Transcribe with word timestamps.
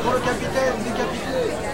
Pour 0.00 0.12
le 0.12 0.20
capitaine 0.20 0.82
décapité. 0.84 1.71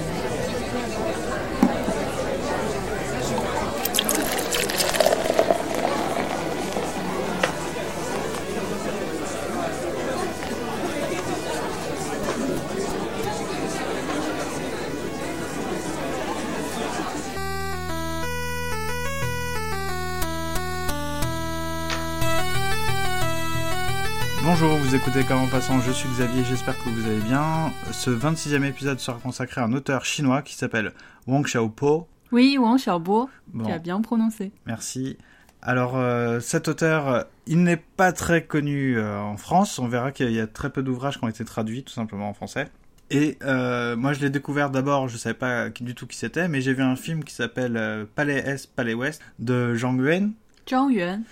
Écoutez 25.08 25.24
Comment 25.26 25.46
Passant, 25.46 25.80
je 25.80 25.90
suis 25.90 26.06
Xavier, 26.10 26.44
j'espère 26.44 26.76
que 26.76 26.90
vous 26.90 27.08
allez 27.08 27.20
bien. 27.20 27.72
Ce 27.92 28.10
26e 28.10 28.62
épisode 28.64 29.00
sera 29.00 29.18
consacré 29.18 29.62
à 29.62 29.64
un 29.64 29.72
auteur 29.72 30.04
chinois 30.04 30.42
qui 30.42 30.54
s'appelle 30.54 30.92
Wang 31.26 31.46
Xiaopo. 31.46 32.06
Oui, 32.30 32.58
Wang 32.60 32.76
Xiaobo, 32.76 33.30
Bon. 33.54 33.64
tu 33.64 33.72
as 33.72 33.78
bien 33.78 34.02
prononcé. 34.02 34.52
Merci. 34.66 35.16
Alors, 35.62 35.96
euh, 35.96 36.40
cet 36.40 36.68
auteur, 36.68 37.24
il 37.46 37.62
n'est 37.62 37.78
pas 37.78 38.12
très 38.12 38.44
connu 38.44 38.98
euh, 38.98 39.18
en 39.18 39.38
France. 39.38 39.78
On 39.78 39.88
verra 39.88 40.12
qu'il 40.12 40.30
y 40.30 40.40
a 40.40 40.46
très 40.46 40.68
peu 40.68 40.82
d'ouvrages 40.82 41.16
qui 41.18 41.24
ont 41.24 41.28
été 41.28 41.42
traduits 41.42 41.84
tout 41.84 41.94
simplement 41.94 42.28
en 42.28 42.34
français. 42.34 42.68
Et 43.08 43.38
euh, 43.44 43.96
moi, 43.96 44.12
je 44.12 44.20
l'ai 44.20 44.28
découvert 44.28 44.68
d'abord, 44.68 45.08
je 45.08 45.16
savais 45.16 45.34
pas 45.34 45.70
du 45.70 45.94
tout 45.94 46.06
qui 46.06 46.18
c'était, 46.18 46.48
mais 46.48 46.60
j'ai 46.60 46.74
vu 46.74 46.82
un 46.82 46.96
film 46.96 47.24
qui 47.24 47.32
s'appelle 47.32 48.06
Palais 48.14 48.40
Est, 48.46 48.70
Palais 48.76 48.92
Ouest 48.92 49.22
de 49.38 49.74
Zhang 49.74 49.96
Yuan. 49.96 50.32
Zhang 50.68 50.90
Yuan. 50.90 51.22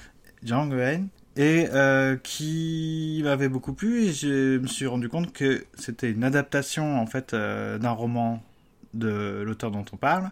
Zhang 0.42 0.72
Yuan, 0.72 1.08
et 1.36 1.68
euh, 1.72 2.16
qui 2.16 3.20
m'avait 3.24 3.48
beaucoup 3.48 3.74
plu 3.74 4.04
et 4.06 4.12
je 4.12 4.58
me 4.58 4.66
suis 4.66 4.86
rendu 4.86 5.08
compte 5.08 5.32
que 5.32 5.64
c'était 5.74 6.10
une 6.10 6.24
adaptation 6.24 6.98
en 7.00 7.06
fait 7.06 7.34
euh, 7.34 7.78
d'un 7.78 7.90
roman 7.90 8.42
de 8.94 9.42
l'auteur 9.44 9.70
dont 9.70 9.84
on 9.92 9.96
parle 9.96 10.30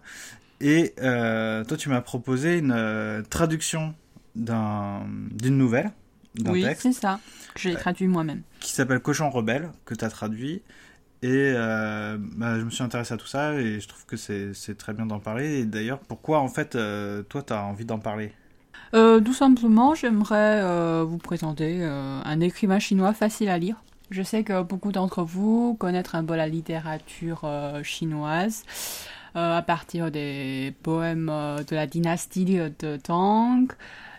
et 0.60 0.94
euh, 1.02 1.64
toi 1.64 1.76
tu 1.76 1.88
m'as 1.90 2.00
proposé 2.02 2.58
une 2.58 3.24
traduction 3.30 3.94
d'un 4.36 5.02
d'une 5.32 5.58
nouvelle 5.58 5.92
d'un 6.36 6.52
Oui, 6.52 6.62
texte 6.62 6.82
c'est 6.82 6.92
ça. 6.92 7.20
que 7.54 7.60
J'ai 7.60 7.76
traduit 7.76 8.08
moi-même. 8.08 8.42
qui 8.60 8.72
s'appelle 8.72 9.00
Cochon 9.00 9.30
rebelle 9.30 9.70
que 9.84 9.94
tu 9.94 10.04
as 10.04 10.10
traduit 10.10 10.62
et 11.22 11.52
euh, 11.56 12.18
bah, 12.20 12.58
je 12.58 12.64
me 12.64 12.70
suis 12.70 12.84
intéressé 12.84 13.14
à 13.14 13.16
tout 13.18 13.26
ça 13.26 13.54
et 13.54 13.80
je 13.80 13.88
trouve 13.88 14.06
que 14.06 14.16
c'est 14.16 14.54
c'est 14.54 14.76
très 14.76 14.94
bien 14.94 15.06
d'en 15.06 15.20
parler 15.20 15.60
et 15.60 15.66
d'ailleurs 15.66 16.00
pourquoi 16.00 16.40
en 16.40 16.48
fait 16.48 16.76
euh, 16.76 17.22
toi 17.24 17.42
tu 17.42 17.52
as 17.52 17.62
envie 17.64 17.84
d'en 17.86 17.98
parler? 18.00 18.32
Euh, 18.94 19.20
tout 19.20 19.32
simplement, 19.34 19.94
j'aimerais 19.94 20.60
euh, 20.62 21.04
vous 21.04 21.18
présenter 21.18 21.78
euh, 21.80 22.20
un 22.24 22.40
écrivain 22.40 22.78
chinois 22.78 23.12
facile 23.12 23.48
à 23.48 23.58
lire. 23.58 23.82
Je 24.10 24.22
sais 24.22 24.44
que 24.44 24.62
beaucoup 24.62 24.92
d'entre 24.92 25.24
vous 25.24 25.74
connaissent 25.74 26.14
un 26.14 26.24
peu 26.24 26.36
la 26.36 26.46
littérature 26.46 27.40
euh, 27.44 27.82
chinoise 27.82 28.64
euh, 29.34 29.58
à 29.58 29.62
partir 29.62 30.12
des 30.12 30.74
poèmes 30.84 31.28
euh, 31.28 31.64
de 31.64 31.74
la 31.74 31.88
dynastie 31.88 32.44
de 32.44 32.96
Tang, 32.96 33.66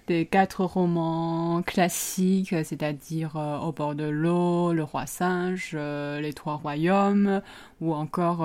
des 0.07 0.25
quatre 0.25 0.65
romans 0.65 1.61
classiques, 1.61 2.55
c'est-à-dire 2.65 3.35
Au 3.35 3.71
bord 3.71 3.95
de 3.95 4.03
l'eau, 4.03 4.73
Le 4.73 4.83
roi 4.83 5.05
singe, 5.05 5.75
Les 5.75 6.33
trois 6.33 6.55
royaumes, 6.55 7.41
ou 7.81 7.93
encore 7.93 8.41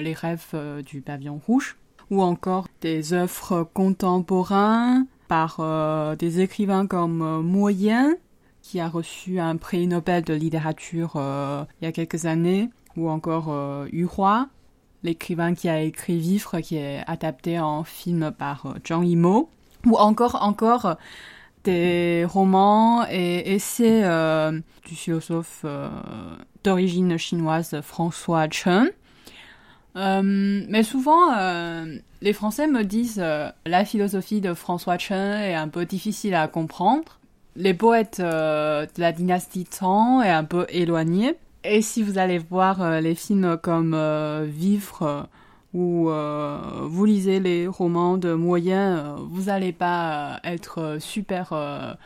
Les 0.00 0.14
rêves 0.14 0.54
du 0.86 1.02
pavillon 1.02 1.38
rouge, 1.46 1.76
ou 2.10 2.22
encore 2.22 2.66
des 2.80 3.12
œuvres 3.12 3.68
contemporaines 3.74 5.06
par 5.30 5.58
euh, 5.60 6.16
des 6.16 6.40
écrivains 6.40 6.88
comme 6.88 7.22
euh, 7.22 7.40
Moyen, 7.40 8.16
qui 8.62 8.80
a 8.80 8.88
reçu 8.88 9.38
un 9.38 9.56
prix 9.58 9.86
Nobel 9.86 10.24
de 10.24 10.34
littérature 10.34 11.12
euh, 11.14 11.62
il 11.80 11.84
y 11.84 11.88
a 11.88 11.92
quelques 11.92 12.26
années, 12.26 12.68
ou 12.96 13.08
encore 13.08 13.46
euh, 13.50 13.86
Yu 13.92 14.08
Hua, 14.18 14.48
l'écrivain 15.04 15.54
qui 15.54 15.68
a 15.68 15.82
écrit 15.82 16.18
Vivre, 16.18 16.58
qui 16.58 16.78
est 16.78 17.04
adapté 17.06 17.60
en 17.60 17.84
film 17.84 18.32
par 18.36 18.66
euh, 18.66 18.74
Zhang 18.84 19.06
Yimou, 19.06 19.48
ou 19.86 19.96
encore 19.98 20.42
encore 20.42 20.96
des 21.62 22.26
romans 22.28 23.06
et 23.08 23.54
essais 23.54 24.02
du 24.86 24.94
philosophe 24.94 25.64
d'origine 26.64 27.18
chinoise 27.18 27.80
François 27.82 28.48
Chen. 28.50 28.90
Euh, 29.96 30.64
mais 30.68 30.82
souvent, 30.82 31.32
euh, 31.36 31.96
les 32.20 32.32
Français 32.32 32.66
me 32.66 32.84
disent 32.84 33.20
euh, 33.22 33.50
la 33.66 33.84
philosophie 33.84 34.40
de 34.40 34.54
François 34.54 34.98
Chen 34.98 35.40
est 35.40 35.54
un 35.54 35.68
peu 35.68 35.84
difficile 35.84 36.34
à 36.34 36.48
comprendre. 36.48 37.18
Les 37.56 37.74
poètes 37.74 38.20
euh, 38.20 38.86
de 38.86 39.00
la 39.00 39.12
dynastie 39.12 39.64
Tang 39.64 40.22
est 40.22 40.30
un 40.30 40.44
peu 40.44 40.66
éloigné. 40.68 41.34
Et 41.64 41.82
si 41.82 42.02
vous 42.02 42.18
allez 42.18 42.38
voir 42.38 43.02
les 43.02 43.14
films 43.14 43.58
comme 43.58 43.94
Vivre 44.46 45.28
ou 45.74 46.08
vous 46.08 47.04
lisez 47.04 47.38
les 47.38 47.66
romans 47.66 48.16
de 48.16 48.32
Moyen, 48.32 49.16
vous 49.28 49.42
n'allez 49.42 49.72
pas 49.72 50.40
être 50.42 50.96
super 51.00 51.98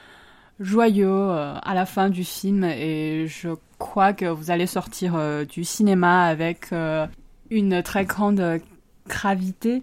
joyeux 0.58 1.30
à 1.30 1.72
la 1.72 1.86
fin 1.86 2.08
du 2.08 2.24
film 2.24 2.64
et 2.64 3.26
je 3.28 3.50
crois 3.78 4.12
que 4.12 4.24
vous 4.24 4.50
allez 4.50 4.66
sortir 4.66 5.16
du 5.46 5.62
cinéma 5.62 6.24
avec 6.24 6.70
une 7.54 7.82
très 7.82 8.04
grande 8.04 8.40
euh, 8.40 8.58
gravité. 9.08 9.82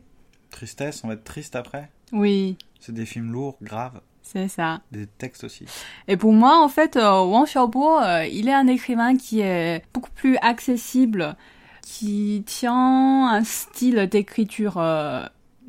Tristesse, 0.50 1.02
on 1.04 1.08
va 1.08 1.14
être 1.16 1.24
triste 1.24 1.56
après 1.56 1.90
Oui, 2.12 2.58
C'est 2.80 2.94
des 2.94 3.06
films 3.06 3.32
lourds, 3.32 3.58
graves, 3.62 4.02
c'est 4.22 4.48
ça. 4.48 4.82
des 4.92 5.08
textes 5.08 5.44
aussi. 5.44 5.66
Et 6.08 6.18
pour 6.18 6.34
moi, 6.34 6.62
en 6.64 6.68
fait, 6.70 6.98
euh, 6.98 7.22
Wang 7.24 7.46
Xiaobo, 7.46 8.00
euh, 8.00 8.26
il 8.26 8.48
est 8.50 8.54
un 8.54 8.68
écrivain 8.68 9.16
qui 9.16 9.40
est 9.42 9.84
beaucoup 9.94 10.12
plus 10.12 10.38
accessible, 10.42 11.36
qui 11.82 12.44
tient 12.46 13.30
un 13.30 13.44
style 13.44 14.08
d'écriture 14.12 14.78
euh, 14.78 15.26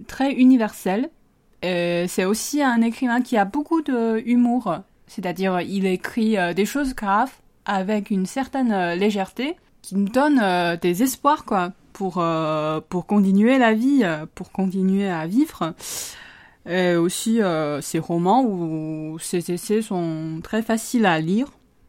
très 0.09 0.33
universel. 0.33 1.11
Et 1.63 2.07
c'est 2.09 2.25
aussi 2.25 2.61
un 2.63 2.83
écrivain 2.83 3.21
qui 3.21 3.37
a 3.37 3.45
beaucoup 3.45 3.83
de 3.83 4.21
humour, 4.27 4.79
c'est-à-dire 5.07 5.61
il 5.61 5.87
écrit 5.87 6.37
euh, 6.37 6.55
des 6.55 6.67
choses 6.67 6.95
graves 6.95 7.31
avec 7.67 8.11
une 8.11 8.27
certaine 8.27 8.73
euh, 8.73 8.97
légèreté 8.97 9.55
qui 9.81 9.95
nous 9.95 10.09
donne 10.09 10.41
euh, 10.43 10.77
des 10.77 11.05
espoirs 11.05 11.45
quoi 11.45 11.73
pour 11.93 12.19
euh, 12.19 12.81
pour 12.89 13.07
continuer 13.07 13.59
la 13.59 13.75
vie, 13.75 14.01
euh, 14.03 14.27
pour 14.35 14.53
continuer 14.53 15.09
à 15.09 15.27
vivre. 15.27 15.75
Et 16.69 16.95
aussi 16.95 17.43
euh, 17.43 17.81
ces 17.81 17.99
romans 17.99 18.45
où 18.45 19.19
ces 19.21 19.51
essais 19.51 19.83
sont 19.83 20.41
très 20.43 20.63
faciles 20.63 21.07
à 21.07 21.21
lire. 21.21 21.49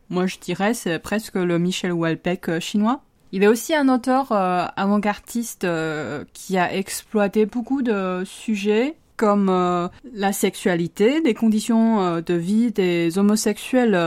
Moi, 0.09 0.25
je 0.25 0.37
dirais 0.39 0.73
c'est 0.73 0.99
presque 0.99 1.35
le 1.35 1.59
Michel 1.59 1.91
Houellebecq 1.91 2.59
chinois. 2.59 3.01
Il 3.31 3.43
est 3.43 3.47
aussi 3.47 3.73
un 3.73 3.89
auteur 3.89 4.31
avant-gardiste 4.31 5.65
qui 6.33 6.57
a 6.57 6.75
exploité 6.75 7.47
beaucoup 7.47 7.81
de 7.81 8.21
sujets 8.25 8.95
comme 9.17 9.47
la 10.13 10.33
sexualité, 10.33 11.19
les 11.19 11.33
conditions 11.33 12.21
de 12.21 12.33
vie 12.35 12.71
des 12.71 13.17
homosexuels 13.17 13.97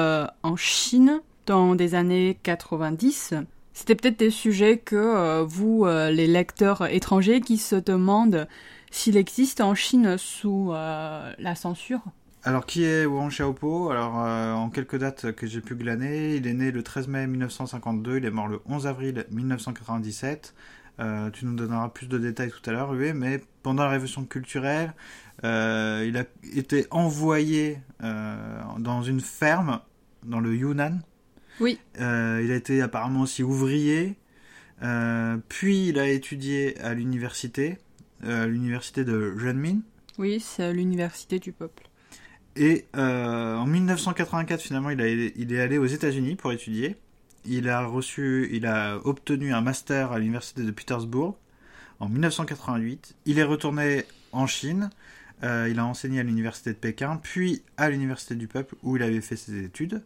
en 0.44 0.54
Chine 0.54 1.20
dans 1.46 1.74
des 1.74 1.96
années 1.96 2.38
90. 2.44 3.34
C'était 3.76 3.94
peut-être 3.94 4.18
des 4.18 4.30
sujets 4.30 4.78
que 4.78 4.96
euh, 4.96 5.44
vous, 5.44 5.84
euh, 5.84 6.10
les 6.10 6.26
lecteurs 6.26 6.86
étrangers, 6.86 7.42
qui 7.42 7.58
se 7.58 7.76
demandent 7.76 8.48
s'il 8.90 9.18
existe 9.18 9.60
en 9.60 9.74
Chine 9.74 10.16
sous 10.16 10.72
euh, 10.72 11.30
la 11.38 11.54
censure. 11.54 12.00
Alors, 12.42 12.64
qui 12.64 12.84
est 12.84 13.04
Wang 13.04 13.28
Xiaopo? 13.28 13.90
Alors, 13.90 14.14
en 14.14 14.70
quelques 14.70 14.96
dates 14.96 15.32
que 15.32 15.46
j'ai 15.46 15.60
pu 15.60 15.74
glaner, 15.74 16.36
il 16.36 16.46
est 16.46 16.54
né 16.54 16.70
le 16.70 16.82
13 16.82 17.08
mai 17.08 17.26
1952, 17.26 18.16
il 18.16 18.24
est 18.24 18.30
mort 18.30 18.48
le 18.48 18.60
11 18.64 18.86
avril 18.86 19.26
1997. 19.30 20.54
Euh, 20.98 21.28
tu 21.30 21.44
nous 21.44 21.54
donneras 21.54 21.90
plus 21.90 22.08
de 22.08 22.16
détails 22.16 22.50
tout 22.50 22.70
à 22.70 22.72
l'heure, 22.72 22.92
oui, 22.92 23.12
mais 23.12 23.42
pendant 23.62 23.82
la 23.82 23.90
révolution 23.90 24.24
culturelle, 24.24 24.94
il 25.42 26.16
a 26.16 26.24
été 26.54 26.86
envoyé 26.90 27.78
dans 28.00 29.02
une 29.02 29.20
ferme 29.20 29.80
dans 30.24 30.40
le 30.40 30.56
Yunnan. 30.56 31.00
Oui. 31.60 31.78
Euh, 32.00 32.40
il 32.44 32.50
a 32.52 32.56
été 32.56 32.82
apparemment 32.82 33.22
aussi 33.22 33.42
ouvrier, 33.42 34.16
euh, 34.82 35.36
puis 35.48 35.88
il 35.88 35.98
a 35.98 36.08
étudié 36.08 36.78
à 36.80 36.94
l'université, 36.94 37.78
euh, 38.24 38.44
à 38.44 38.46
l'université 38.46 39.04
de 39.04 39.34
Renmin. 39.38 39.80
Oui, 40.18 40.40
c'est 40.40 40.72
l'université 40.72 41.38
du 41.38 41.52
peuple. 41.52 41.88
Et 42.58 42.86
en 42.94 43.66
1984, 43.66 44.62
finalement, 44.62 44.88
il, 44.88 45.00
a, 45.02 45.08
il 45.08 45.52
est 45.52 45.60
allé 45.60 45.76
aux 45.76 45.84
États-Unis 45.86 46.36
pour 46.36 46.52
étudier. 46.52 46.96
Il 47.44 47.68
a 47.68 47.84
reçu, 47.84 48.48
il 48.50 48.64
a 48.64 48.98
obtenu 49.04 49.52
un 49.52 49.60
master 49.60 50.12
à 50.12 50.18
l'université 50.18 50.62
de 50.62 50.70
Petersburg 50.70 51.36
en 52.00 52.08
1988. 52.08 53.14
Il 53.26 53.38
est 53.38 53.44
retourné 53.44 54.04
en 54.32 54.46
Chine. 54.46 54.88
Euh, 55.42 55.68
il 55.70 55.78
a 55.78 55.84
enseigné 55.84 56.20
à 56.20 56.22
l'université 56.22 56.70
de 56.70 56.78
Pékin, 56.78 57.18
puis 57.22 57.62
à 57.76 57.90
l'université 57.90 58.34
du 58.34 58.48
Peuple 58.48 58.74
où 58.82 58.96
il 58.96 59.02
avait 59.02 59.20
fait 59.20 59.36
ses 59.36 59.64
études. 59.64 60.02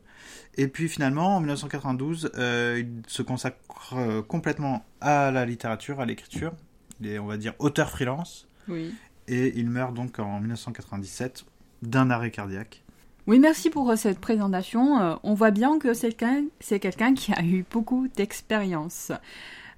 Et 0.57 0.67
puis 0.67 0.89
finalement, 0.89 1.37
en 1.37 1.41
1992, 1.41 2.33
euh, 2.37 2.83
il 2.83 3.03
se 3.07 3.23
consacre 3.23 3.95
euh, 3.95 4.23
complètement 4.23 4.85
à 5.01 5.31
la 5.31 5.47
littérature, 5.47 6.01
à 6.01 6.07
l'écriture. 6.07 6.53
Il 7.01 7.09
est, 7.09 7.19
on 7.19 7.27
va 7.27 7.37
dire, 7.37 7.55
auteur 7.59 7.91
freelance. 7.91 8.49
Oui. 8.69 8.93
Et 9.29 9.59
il 9.59 9.71
meurt 9.71 9.95
donc 9.95 10.19
en 10.19 10.41
1997 10.41 11.45
d'un 11.83 12.11
arrêt 12.11 12.31
cardiaque. 12.31 12.83
Oui, 13.27 13.39
merci 13.39 13.71
pour 13.71 13.97
cette 13.97 14.19
présentation. 14.19 15.19
On 15.23 15.35
voit 15.35 15.53
bien 15.53 15.79
que 15.79 15.95
c'est 15.95 16.09
quelqu'un, 16.09 16.45
c'est 16.59 16.81
quelqu'un 16.81 17.15
qui 17.15 17.33
a 17.33 17.43
eu 17.45 17.65
beaucoup 17.71 18.09
d'expériences 18.09 19.13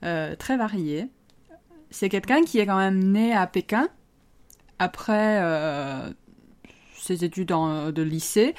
euh, 0.05 0.35
très 0.35 0.57
variées. 0.57 1.07
C'est 1.91 2.09
quelqu'un 2.09 2.43
qui 2.43 2.59
est 2.59 2.67
quand 2.67 2.79
même 2.79 3.13
né 3.13 3.33
à 3.33 3.47
Pékin 3.47 3.89
après 4.83 5.39
euh, 5.41 6.11
ses 7.03 7.25
études 7.25 7.49
de 7.49 8.03
lycée. 8.03 8.55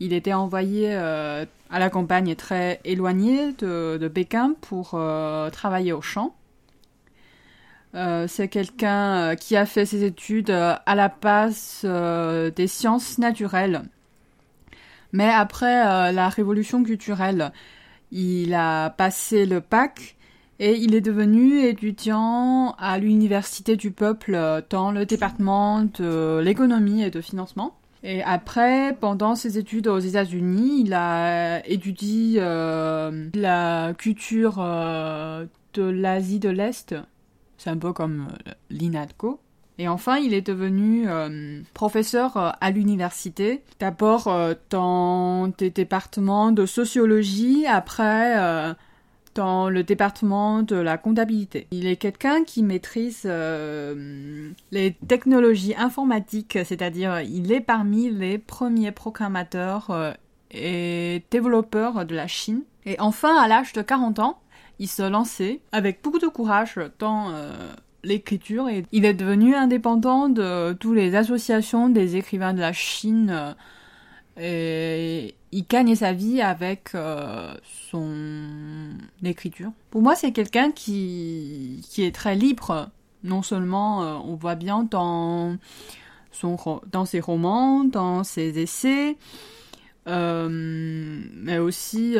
Il 0.00 0.12
était 0.12 0.32
envoyé 0.32 0.88
euh, 0.90 1.46
à 1.70 1.78
la 1.78 1.90
campagne 1.90 2.34
très 2.34 2.80
éloignée 2.84 3.52
de, 3.52 4.08
Pékin 4.08 4.54
pour 4.60 4.92
euh, 4.94 5.48
travailler 5.50 5.92
au 5.92 6.02
champ. 6.02 6.34
C'est 8.26 8.48
quelqu'un 8.48 9.36
qui 9.36 9.56
a 9.56 9.66
fait 9.66 9.86
ses 9.86 10.02
études 10.02 10.50
à 10.50 10.94
la 10.96 11.14
euh, 11.84 12.50
des 12.50 12.66
sciences 12.66 13.18
naturelles. 13.18 13.82
Mais 15.12 15.28
après 15.28 16.10
la 16.12 16.28
révolution 16.28 16.82
culturelle, 16.82 17.52
il 18.10 18.52
a 18.52 18.90
passé 18.90 19.46
le 19.46 19.60
bac 19.60 20.16
et 20.64 20.78
il 20.78 20.94
est 20.94 21.02
devenu 21.02 21.60
étudiant 21.60 22.74
à 22.78 22.98
l'université 22.98 23.76
du 23.76 23.90
peuple 23.90 24.34
euh, 24.34 24.62
dans 24.70 24.92
le 24.92 25.04
département 25.04 25.82
de 25.82 26.40
l'économie 26.42 27.02
et 27.02 27.10
de 27.10 27.20
financement. 27.20 27.76
Et 28.02 28.22
après, 28.22 28.96
pendant 28.98 29.34
ses 29.34 29.58
études 29.58 29.88
aux 29.88 29.98
États-Unis, 29.98 30.84
il 30.86 30.94
a 30.94 31.60
étudié 31.68 32.38
euh, 32.38 33.28
la 33.34 33.92
culture 33.92 34.56
euh, 34.58 35.44
de 35.74 35.82
l'Asie 35.82 36.38
de 36.38 36.48
l'Est. 36.48 36.94
C'est 37.58 37.68
un 37.68 37.76
peu 37.76 37.92
comme 37.92 38.28
l'INADCO. 38.70 39.40
Et 39.76 39.86
enfin, 39.88 40.16
il 40.16 40.32
est 40.32 40.46
devenu 40.46 41.06
professeur 41.74 42.56
à 42.60 42.70
l'université. 42.70 43.64
D'abord 43.80 44.32
dans 44.70 45.48
des 45.48 45.70
départements 45.70 46.52
de 46.52 46.64
sociologie, 46.64 47.66
après 47.66 48.76
dans 49.34 49.68
le 49.68 49.82
département 49.82 50.62
de 50.62 50.76
la 50.76 50.98
comptabilité. 50.98 51.66
Il 51.70 51.86
est 51.86 51.96
quelqu'un 51.96 52.44
qui 52.44 52.62
maîtrise 52.62 53.22
euh, 53.24 54.50
les 54.70 54.92
technologies 55.08 55.74
informatiques, 55.76 56.58
c'est-à-dire 56.64 57.20
il 57.20 57.52
est 57.52 57.60
parmi 57.60 58.10
les 58.10 58.38
premiers 58.38 58.92
programmateurs 58.92 59.90
euh, 59.90 60.12
et 60.50 61.22
développeurs 61.30 62.04
de 62.04 62.14
la 62.14 62.26
Chine. 62.26 62.62
Et 62.86 62.98
enfin, 63.00 63.36
à 63.36 63.48
l'âge 63.48 63.72
de 63.72 63.82
40 63.82 64.18
ans, 64.20 64.38
il 64.78 64.88
se 64.88 65.02
lançait 65.02 65.60
avec 65.72 66.02
beaucoup 66.02 66.18
de 66.18 66.26
courage 66.26 66.78
dans 66.98 67.30
euh, 67.30 67.52
l'écriture 68.02 68.68
et 68.68 68.84
il 68.92 69.04
est 69.04 69.14
devenu 69.14 69.54
indépendant 69.54 70.28
de 70.28 70.72
toutes 70.74 70.96
les 70.96 71.14
associations 71.14 71.88
des 71.88 72.16
écrivains 72.16 72.54
de 72.54 72.60
la 72.60 72.72
Chine 72.72 73.54
et 74.36 75.36
il 75.52 75.66
gagne 75.66 75.94
sa 75.94 76.12
vie 76.12 76.40
avec 76.40 76.90
euh, 76.94 77.54
son 77.90 78.10
écriture. 79.22 79.70
Pour 79.90 80.02
moi, 80.02 80.16
c'est 80.16 80.32
quelqu'un 80.32 80.72
qui, 80.72 81.86
qui 81.88 82.02
est 82.02 82.14
très 82.14 82.34
libre. 82.34 82.90
Non 83.22 83.42
seulement 83.42 84.02
euh, 84.02 84.14
on 84.24 84.34
voit 84.34 84.56
bien 84.56 84.86
dans, 84.90 85.56
son, 86.32 86.56
dans 86.90 87.04
ses 87.04 87.20
romans, 87.20 87.84
dans 87.84 88.24
ses 88.24 88.58
essais, 88.58 89.16
euh, 90.08 90.48
mais 90.50 91.58
aussi 91.58 92.16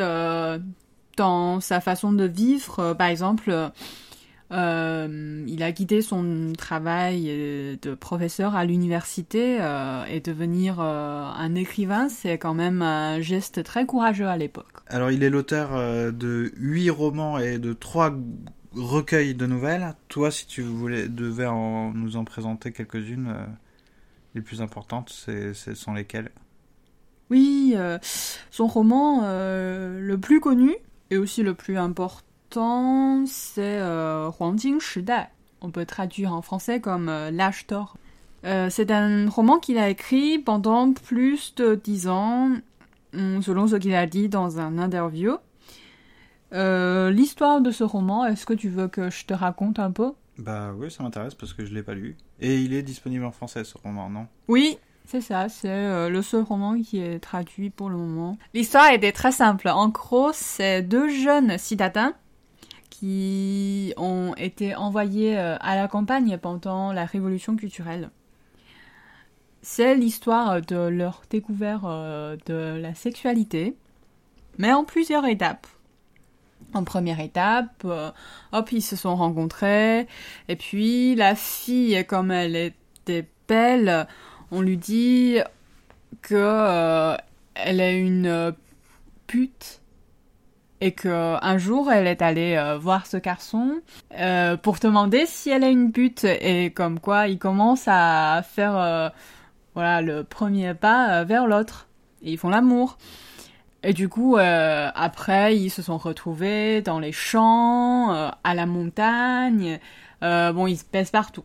dans 1.17 1.61
sa 1.61 1.81
façon 1.81 2.13
de 2.13 2.25
vivre. 2.25 2.95
Par 2.95 3.09
exemple, 3.09 3.73
euh, 4.55 5.45
il 5.47 5.63
a 5.63 5.73
quitté 5.73 6.01
son 6.01 6.53
travail 6.57 7.27
euh, 7.29 7.77
de 7.83 7.95
professeur 7.95 8.55
à 8.55 8.65
l'université 8.65 9.59
euh, 9.61 10.05
et 10.05 10.21
devenir 10.21 10.81
euh, 10.81 11.25
un 11.37 11.55
écrivain, 11.55 12.09
c'est 12.09 12.39
quand 12.39 12.55
même 12.55 12.81
un 12.83 13.21
geste 13.21 13.65
très 13.65 13.85
courageux 13.85 14.29
à 14.29 14.37
l'époque. 14.37 14.67
Alors, 14.87 15.11
il 15.11 15.23
est 15.23 15.31
l'auteur 15.31 15.71
de 16.13 16.53
huit 16.57 16.91
romans 16.91 17.39
et 17.39 17.59
de 17.59 17.73
trois 17.73 18.15
recueils 18.73 19.35
de 19.35 19.47
nouvelles. 19.47 19.95
Toi, 20.09 20.31
si 20.31 20.47
tu 20.47 20.63
voulais, 20.63 21.09
devais 21.09 21.47
en- 21.47 21.93
nous 21.93 22.17
en 22.17 22.25
présenter 22.25 22.73
quelques-unes, 22.73 23.35
les 24.35 24.41
plus 24.41 24.63
importantes, 24.63 25.11
c'est, 25.11 25.55
ce 25.55 25.75
sont 25.75 25.95
lesquelles? 25.95 26.31
Oui, 27.31 27.75
son 28.51 28.67
roman 28.67 29.23
le 29.23 30.17
plus 30.17 30.41
connu 30.41 30.75
et 31.11 31.17
aussi 31.17 31.43
le 31.43 31.55
plus 31.55 31.79
important, 31.79 32.27
c'est 33.27 33.79
euh, 33.81 34.31
Huangjing 34.39 34.81
Shidai. 34.81 35.27
On 35.61 35.71
peut 35.71 35.87
traduire 35.87 36.33
en 36.33 36.43
français 36.43 36.81
comme 36.81 37.09
euh, 37.09 37.31
L'âge 37.31 37.67
d'or. 37.67 37.97
Euh, 38.45 38.69
c'est 38.71 38.91
un 38.91 39.29
roman 39.29 39.59
qu'il 39.59 39.79
a 39.79 39.89
écrit 39.89 40.39
pendant 40.39 40.93
plus 40.93 41.55
de 41.55 41.75
dix 41.75 42.09
ans, 42.09 42.51
hum, 43.15 43.43
selon 43.43 43.67
ce 43.67 43.77
qu'il 43.77 43.95
a 43.95 44.07
dit 44.07 44.29
dans 44.29 44.61
un 44.61 44.79
interview. 44.79 45.37
Euh, 46.53 47.11
L'histoire 47.11 47.61
de 47.61 47.71
ce 47.71 47.85
roman, 47.85 48.27
est-ce 48.27 48.47
que 48.47 48.53
tu 48.53 48.69
veux 48.69 48.89
que 48.89 49.11
je 49.11 49.25
te 49.25 49.35
raconte 49.35 49.79
un 49.79 49.91
peu? 49.91 50.13
Bah 50.39 50.73
oui, 50.77 50.91
ça 50.91 51.03
m'intéresse 51.03 51.35
parce 51.35 51.53
que 51.55 51.65
je 51.65 51.73
l'ai 51.73 51.83
pas 51.83 51.95
lu. 51.95 52.17
Et 52.41 52.61
il 52.61 52.75
est 52.75 52.83
disponible 52.83 53.25
en 53.25 53.33
français, 53.33 53.65
ce 53.65 53.79
roman, 53.79 54.11
non? 54.11 54.27
Oui, 54.49 54.79
c'est 55.07 55.21
ça, 55.21 55.49
c'est 55.49 55.69
euh, 55.69 56.09
le 56.09 56.23
seul 56.23 56.43
roman 56.43 56.81
qui 56.81 56.99
est 56.99 57.19
traduit 57.21 57.71
pour 57.71 57.89
le 57.89 57.97
moment. 57.97 58.37
L'histoire 58.53 58.93
était 58.93 59.13
très 59.13 59.33
simple. 59.33 59.69
En 59.69 59.89
gros, 59.89 60.31
c'est 60.33 60.83
deux 60.83 61.09
jeunes 61.09 61.57
citadins 61.59 62.15
qui 62.99 63.93
ont 63.97 64.35
été 64.37 64.77
envoyés 64.77 65.37
euh, 65.37 65.57
à 65.61 65.75
la 65.75 65.89
campagne 65.89 66.39
pendant 66.39 66.93
la 66.93 67.05
révolution 67.05 67.57
culturelle. 67.57 68.11
C'est 69.63 69.97
l'histoire 69.97 70.61
de 70.61 70.77
leur 70.77 71.23
découverte 71.29 71.83
euh, 71.85 72.37
de 72.47 72.79
la 72.81 72.95
sexualité, 72.95 73.75
mais 74.59 74.73
en 74.73 74.85
plusieurs 74.85 75.27
étapes. 75.27 75.67
En 76.73 76.85
première 76.85 77.19
étape, 77.19 77.83
euh, 77.85 78.13
hop, 78.53 78.71
ils 78.71 78.83
se 78.83 78.95
sont 78.95 79.17
rencontrés, 79.17 80.07
et 80.49 80.57
puis 80.57 81.17
la 81.17 81.35
fille, 81.35 82.05
comme 82.07 82.31
elle 82.31 82.55
était 82.55 83.29
belle, 83.49 84.07
on 84.53 84.61
lui 84.61 84.77
dit 84.77 85.39
que 86.23 87.17
elle 87.55 87.81
est 87.81 87.99
une 87.99 88.55
pute 89.27 89.81
et 90.85 90.93
que 90.93 91.37
un 91.43 91.57
jour 91.57 91.91
elle 91.91 92.07
est 92.07 92.21
allée 92.21 92.57
euh, 92.57 92.77
voir 92.77 93.07
ce 93.07 93.17
garçon 93.17 93.81
euh, 94.19 94.59
pour 94.59 94.77
demander 94.77 95.25
si 95.25 95.49
elle 95.49 95.65
est 95.65 95.73
une 95.73 95.93
pute 95.93 96.25
et 96.25 96.73
comme 96.73 97.01
quoi 97.01 97.27
il 97.27 97.39
commence 97.39 97.85
à 97.87 98.43
faire 98.43 98.77
euh, 98.77 99.09
voilà 99.75 100.03
le 100.03 100.25
premier 100.25 100.75
pas 100.75 101.21
euh, 101.21 101.25
vers 101.25 101.47
l'autre. 101.47 101.89
Et 102.23 102.33
ils 102.33 102.39
font 102.39 102.51
l'amour. 102.51 102.99
Et 103.83 103.95
du 103.95 104.11
coup 104.11 104.37
euh, 104.37 104.91
après 104.95 105.57
ils 105.57 105.71
se 105.71 105.81
sont 105.81 105.97
retrouvés 105.97 106.83
dans 106.83 106.99
les 106.99 107.13
champs 107.13 108.13
euh, 108.13 108.29
à 108.45 108.55
la 108.55 108.67
montagne. 108.67 109.81
Euh, 110.23 110.53
bon 110.53 110.67
ils 110.67 110.77
se 110.77 110.85
pèsent 110.85 111.11
partout. 111.11 111.45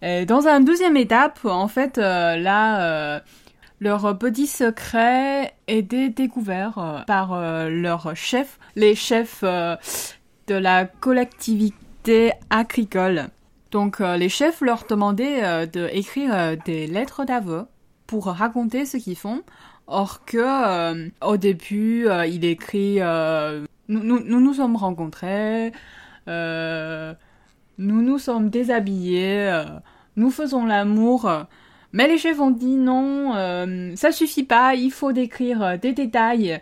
Et 0.00 0.24
dans 0.24 0.46
un 0.46 0.60
deuxième 0.60 0.96
étape, 0.96 1.40
en 1.44 1.68
fait, 1.68 1.96
euh, 1.96 2.36
là, 2.36 2.82
euh, 2.82 3.20
leur 3.80 4.16
petit 4.18 4.46
secret 4.46 5.54
était 5.68 6.08
découvert 6.08 6.78
euh, 6.78 7.00
par 7.06 7.34
euh, 7.34 7.68
leur 7.68 8.16
chef, 8.16 8.58
les 8.74 8.94
chefs 8.94 9.40
euh, 9.42 9.76
de 10.46 10.54
la 10.54 10.86
collectivité 10.86 12.32
agricole. 12.50 13.28
Donc, 13.72 13.98
les 13.98 14.28
chefs 14.28 14.60
leur 14.60 14.84
demandaient 14.88 15.66
d'écrire 15.66 16.56
des 16.64 16.86
lettres 16.86 17.24
d'aveu 17.24 17.66
pour 18.06 18.26
raconter 18.26 18.86
ce 18.86 18.96
qu'ils 18.96 19.16
font. 19.16 19.42
Or 19.88 20.24
que, 20.24 21.10
au 21.20 21.36
début, 21.36 22.06
il 22.28 22.44
écrit 22.44 23.00
nous, 23.88 24.02
nous, 24.02 24.40
nous 24.40 24.54
sommes 24.54 24.76
rencontrés, 24.76 25.72
nous 26.28 27.12
nous 27.76 28.18
sommes 28.18 28.50
déshabillés, 28.50 29.64
nous 30.14 30.30
faisons 30.30 30.64
l'amour. 30.64 31.28
Mais 31.96 32.08
les 32.08 32.18
chefs 32.18 32.38
ont 32.40 32.50
dit 32.50 32.76
non, 32.76 33.34
euh, 33.36 33.96
ça 33.96 34.12
suffit 34.12 34.44
pas, 34.44 34.74
il 34.74 34.90
faut 34.90 35.12
décrire 35.12 35.62
euh, 35.62 35.76
des 35.78 35.94
détails. 35.94 36.60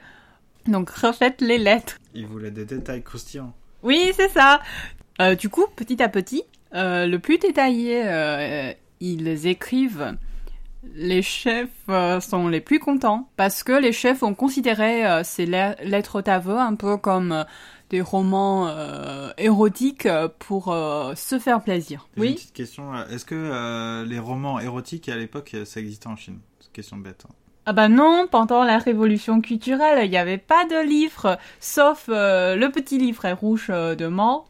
Donc 0.68 0.90
refaites 0.90 1.40
les 1.40 1.58
lettres. 1.58 1.98
Il 2.14 2.26
voulait 2.26 2.52
des 2.52 2.64
détails 2.64 3.02
croustillants. 3.02 3.52
Oui, 3.82 4.12
c'est 4.14 4.28
ça. 4.28 4.60
Euh, 5.20 5.34
du 5.34 5.48
coup, 5.48 5.64
petit 5.74 6.00
à 6.00 6.08
petit, 6.08 6.44
euh, 6.76 7.06
le 7.06 7.18
plus 7.18 7.38
détaillé, 7.38 8.04
ils 9.00 9.46
écrivent. 9.48 10.16
Les 10.94 11.22
chefs 11.22 11.68
sont 12.20 12.46
les 12.46 12.60
plus 12.60 12.78
contents 12.78 13.28
parce 13.36 13.64
que 13.64 13.72
les 13.72 13.92
chefs 13.92 14.22
ont 14.22 14.34
considéré 14.34 15.02
ces 15.24 15.46
le- 15.46 15.74
lettres 15.82 16.22
d'aveu 16.22 16.56
un 16.58 16.76
peu 16.76 16.96
comme 16.96 17.44
des 17.94 18.00
romans 18.00 18.66
euh, 18.68 19.30
érotiques 19.38 20.06
euh, 20.06 20.28
pour 20.46 20.72
euh, 20.72 21.14
se 21.14 21.38
faire 21.38 21.60
plaisir. 21.62 22.08
J'ai 22.16 22.22
Une 22.22 22.28
Oui. 22.28 22.34
petite 22.34 22.52
question. 22.52 22.84
Est-ce 23.12 23.24
que 23.24 23.36
euh, 23.36 24.04
les 24.04 24.18
romans 24.18 24.58
érotiques 24.58 25.08
à 25.08 25.16
l'époque, 25.16 25.54
ça 25.64 25.78
existait 25.80 26.08
en 26.08 26.16
Chine? 26.16 26.38
C'est 26.58 26.66
une 26.66 26.72
question 26.72 26.96
bête. 26.96 27.24
hein. 27.28 27.34
Ah 27.66 27.72
bah 27.72 27.88
non, 27.88 28.26
pendant 28.30 28.62
la 28.64 28.78
révolution 28.78 29.40
culturelle, 29.40 30.04
il 30.04 30.10
n'y 30.10 30.18
avait 30.18 30.38
pas 30.54 30.64
de 30.66 30.84
livre, 30.84 31.38
sauf 31.60 32.06
euh, 32.08 32.56
le 32.56 32.68
petit 32.70 32.98
livret 32.98 33.32
rouge 33.32 33.68
euh, 33.70 33.94
de 33.94 34.06
Mao. 34.08 34.44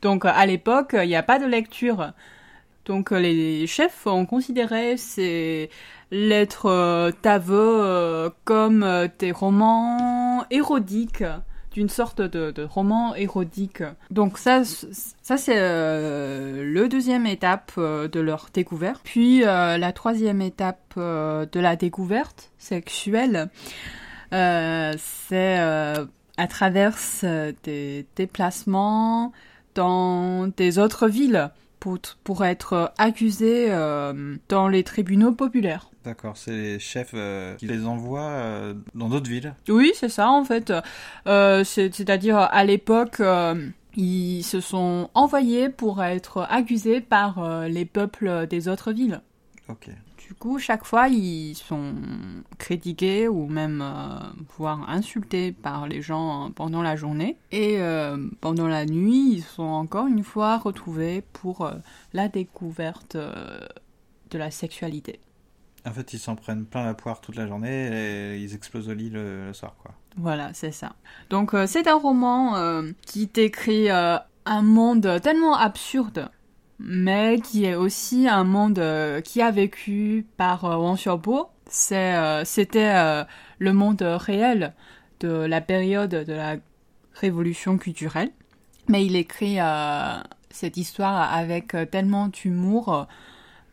Donc 0.00 0.24
à 0.24 0.46
l'époque, 0.46 0.94
il 1.02 1.08
n'y 1.08 1.16
a 1.16 1.22
pas 1.24 1.38
de 1.40 1.46
lecture. 1.46 2.12
Donc 2.86 3.10
les 3.10 3.66
chefs 3.66 4.06
ont 4.06 4.26
considéré 4.26 4.96
ces 4.96 5.70
lettres 6.12 6.66
euh, 6.70 7.10
t'aveux 7.20 7.80
euh, 7.84 8.30
comme 8.44 8.84
euh, 8.84 9.08
des 9.18 9.32
romans 9.32 10.44
érodiques 10.50 11.24
d'une 11.76 11.90
sorte 11.90 12.22
de, 12.22 12.64
roman 12.64 13.14
érodique. 13.14 13.82
Donc 14.10 14.38
ça, 14.38 14.62
ça 14.64 15.36
c'est 15.36 15.58
euh, 15.58 16.64
le 16.64 16.88
deuxième 16.88 17.26
étape 17.26 17.72
euh, 17.76 18.08
de 18.08 18.18
leur 18.18 18.48
découverte. 18.50 19.02
Puis 19.04 19.44
euh, 19.44 19.76
la 19.76 19.92
troisième 19.92 20.40
étape 20.40 20.94
euh, 20.96 21.44
de 21.52 21.60
la 21.60 21.76
découverte 21.76 22.50
sexuelle, 22.56 23.50
c'est 24.32 25.58
à 25.58 26.46
travers 26.48 26.96
des 27.62 28.06
déplacements 28.16 29.32
dans 29.74 30.46
des 30.46 30.78
autres 30.78 31.08
villes 31.08 31.50
pour, 31.80 31.98
pour 32.24 32.44
être 32.44 32.92
accusés 32.98 33.66
euh, 33.70 34.36
dans 34.48 34.68
les 34.68 34.82
tribunaux 34.84 35.32
populaires. 35.32 35.90
D'accord, 36.04 36.36
c'est 36.36 36.52
les 36.52 36.78
chefs 36.78 37.12
euh, 37.14 37.54
qui 37.56 37.66
les 37.66 37.84
envoient 37.84 38.20
euh, 38.30 38.74
dans 38.94 39.08
d'autres 39.08 39.28
villes. 39.28 39.54
Oui, 39.68 39.92
c'est 39.94 40.08
ça 40.08 40.28
en 40.30 40.44
fait. 40.44 40.72
Euh, 41.26 41.64
c'est- 41.64 41.94
C'est-à-dire 41.94 42.36
à 42.38 42.64
l'époque, 42.64 43.20
euh, 43.20 43.68
ils 43.96 44.42
se 44.42 44.60
sont 44.60 45.10
envoyés 45.14 45.68
pour 45.68 46.02
être 46.04 46.46
accusés 46.48 47.00
par 47.00 47.38
euh, 47.42 47.66
les 47.68 47.84
peuples 47.84 48.46
des 48.46 48.68
autres 48.68 48.92
villes. 48.92 49.20
Ok. 49.68 49.88
Du 50.26 50.34
coup, 50.34 50.58
chaque 50.58 50.84
fois, 50.84 51.06
ils 51.08 51.54
sont 51.54 51.94
critiqués 52.58 53.28
ou 53.28 53.46
même 53.46 53.80
euh, 53.80 54.18
voire 54.58 54.90
insultés 54.90 55.52
par 55.52 55.86
les 55.86 56.02
gens 56.02 56.50
pendant 56.50 56.82
la 56.82 56.96
journée. 56.96 57.36
Et 57.52 57.80
euh, 57.80 58.16
pendant 58.40 58.66
la 58.66 58.86
nuit, 58.86 59.34
ils 59.34 59.44
sont 59.44 59.62
encore 59.62 60.08
une 60.08 60.24
fois 60.24 60.58
retrouvés 60.58 61.22
pour 61.32 61.64
euh, 61.64 61.74
la 62.12 62.26
découverte 62.26 63.14
euh, 63.14 63.60
de 64.30 64.38
la 64.38 64.50
sexualité. 64.50 65.20
En 65.86 65.92
fait, 65.92 66.12
ils 66.12 66.18
s'en 66.18 66.34
prennent 66.34 66.64
plein 66.64 66.84
la 66.84 66.94
poire 66.94 67.20
toute 67.20 67.36
la 67.36 67.46
journée 67.46 68.34
et 68.34 68.40
ils 68.40 68.52
explosent 68.52 68.88
au 68.88 68.94
lit 68.94 69.10
le, 69.10 69.46
le 69.46 69.52
soir, 69.52 69.76
quoi. 69.80 69.92
Voilà, 70.16 70.50
c'est 70.54 70.72
ça. 70.72 70.94
Donc 71.30 71.54
euh, 71.54 71.66
c'est 71.66 71.86
un 71.86 71.96
roman 71.96 72.56
euh, 72.56 72.90
qui 73.02 73.26
décrit 73.26 73.90
euh, 73.90 74.16
un 74.46 74.62
monde 74.62 75.20
tellement 75.22 75.56
absurde, 75.56 76.28
mais 76.78 77.40
qui 77.40 77.64
est 77.64 77.74
aussi 77.74 78.28
un 78.28 78.44
monde 78.44 78.78
euh, 78.78 79.20
qui 79.20 79.40
a 79.40 79.50
vécu 79.50 80.26
par 80.36 80.64
euh, 80.64 80.76
Wang 80.76 80.98
euh, 81.92 82.42
c'était 82.44 82.92
euh, 82.94 83.24
le 83.58 83.72
monde 83.72 84.02
réel 84.02 84.74
de 85.20 85.28
la 85.28 85.60
période 85.60 86.10
de 86.10 86.32
la 86.32 86.56
révolution 87.14 87.78
culturelle, 87.78 88.30
mais 88.88 89.04
il 89.06 89.16
écrit 89.16 89.56
cette 90.50 90.76
histoire 90.76 91.32
avec 91.32 91.74
tellement 91.90 92.28
d'humour, 92.28 93.06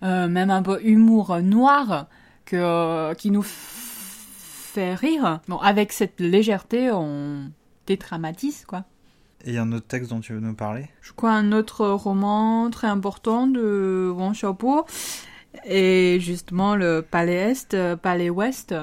même 0.02 0.50
un 0.50 0.64
peu 0.64 0.80
humour 0.82 1.42
noir, 1.42 2.08
que, 2.46 3.14
qui 3.16 3.30
nous 3.30 3.44
fait 3.44 4.96
rire. 4.96 5.42
Bon, 5.50 5.58
avec 5.58 5.92
cette 5.92 6.22
légèreté, 6.22 6.90
on 6.92 7.52
dédramatise, 7.86 8.64
quoi. 8.66 8.86
Et 9.46 9.58
un 9.58 9.72
autre 9.74 9.88
texte 9.88 10.10
dont 10.10 10.22
tu 10.22 10.34
veux 10.34 10.40
nous 10.40 10.54
parler? 10.54 10.88
Je 11.02 11.12
crois 11.12 11.32
un 11.32 11.52
autre 11.52 11.88
roman 11.88 12.70
très 12.70 12.88
important 12.88 13.48
de 13.48 14.12
Wang 14.16 14.34
Xiaobo 14.34 14.86
est 15.66 16.20
justement 16.20 16.76
le 16.76 17.02
Palais 17.02 17.52
Est, 17.52 17.76
Palais 17.98 18.30
Ouest, 18.30 18.74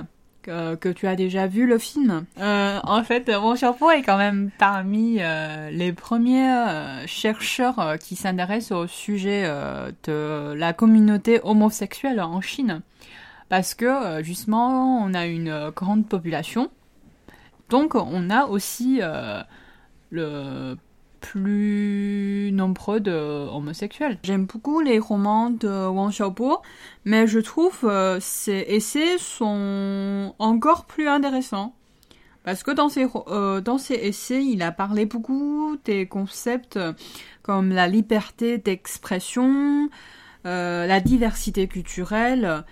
que, 0.42 0.92
tu 0.92 1.06
as 1.06 1.16
déjà 1.16 1.46
vu 1.46 1.66
le 1.66 1.78
film. 1.78 2.24
Euh, 2.38 2.78
en 2.84 3.02
fait, 3.04 3.28
Wang 3.28 3.56
Xiaobo 3.56 3.90
est 3.90 4.02
quand 4.02 4.18
même 4.18 4.50
parmi 4.58 5.18
euh, 5.20 5.70
les 5.70 5.92
premiers 5.92 6.50
euh, 6.50 7.06
chercheurs 7.06 7.96
qui 7.98 8.16
s'intéressent 8.16 8.72
au 8.72 8.86
sujet 8.86 9.48
de 10.04 10.52
la 10.52 10.72
communauté 10.72 11.40
homosexuelle 11.42 12.20
en 12.20 12.40
Chine. 12.40 12.82
Parce 13.48 13.74
que 13.74 14.22
justement, 14.22 15.02
on 15.02 15.14
a 15.14 15.26
une 15.26 15.70
grande 15.74 16.06
population. 16.06 16.70
Donc, 17.68 17.94
on 17.94 18.30
a 18.30 18.46
aussi 18.46 19.00
le 20.10 20.76
plus 21.20 22.50
nombreux 22.52 23.00
de. 23.00 23.46
J'aime 24.22 24.46
beaucoup 24.46 24.80
les 24.80 24.98
romans 24.98 25.50
de 25.50 25.86
Wang 25.88 26.10
Xiaobo, 26.10 26.58
mais 27.04 27.26
je 27.26 27.38
trouve 27.38 27.78
euh, 27.84 28.18
ses 28.20 28.64
essais 28.68 29.18
sont 29.18 30.34
encore 30.38 30.86
plus 30.86 31.08
intéressants. 31.08 31.74
Parce 32.42 32.62
que 32.62 32.70
dans 32.70 32.88
ses, 32.88 33.06
euh, 33.28 33.60
dans 33.60 33.78
ses 33.78 33.94
essais, 33.94 34.44
il 34.44 34.62
a 34.62 34.72
parlé 34.72 35.04
beaucoup 35.04 35.76
des 35.84 36.06
concepts 36.06 36.76
euh, 36.76 36.94
comme 37.42 37.70
la 37.70 37.86
liberté 37.86 38.56
d'expression, 38.56 39.90
euh, 40.46 40.86
la 40.86 41.00
diversité 41.00 41.68
culturelle, 41.68 42.64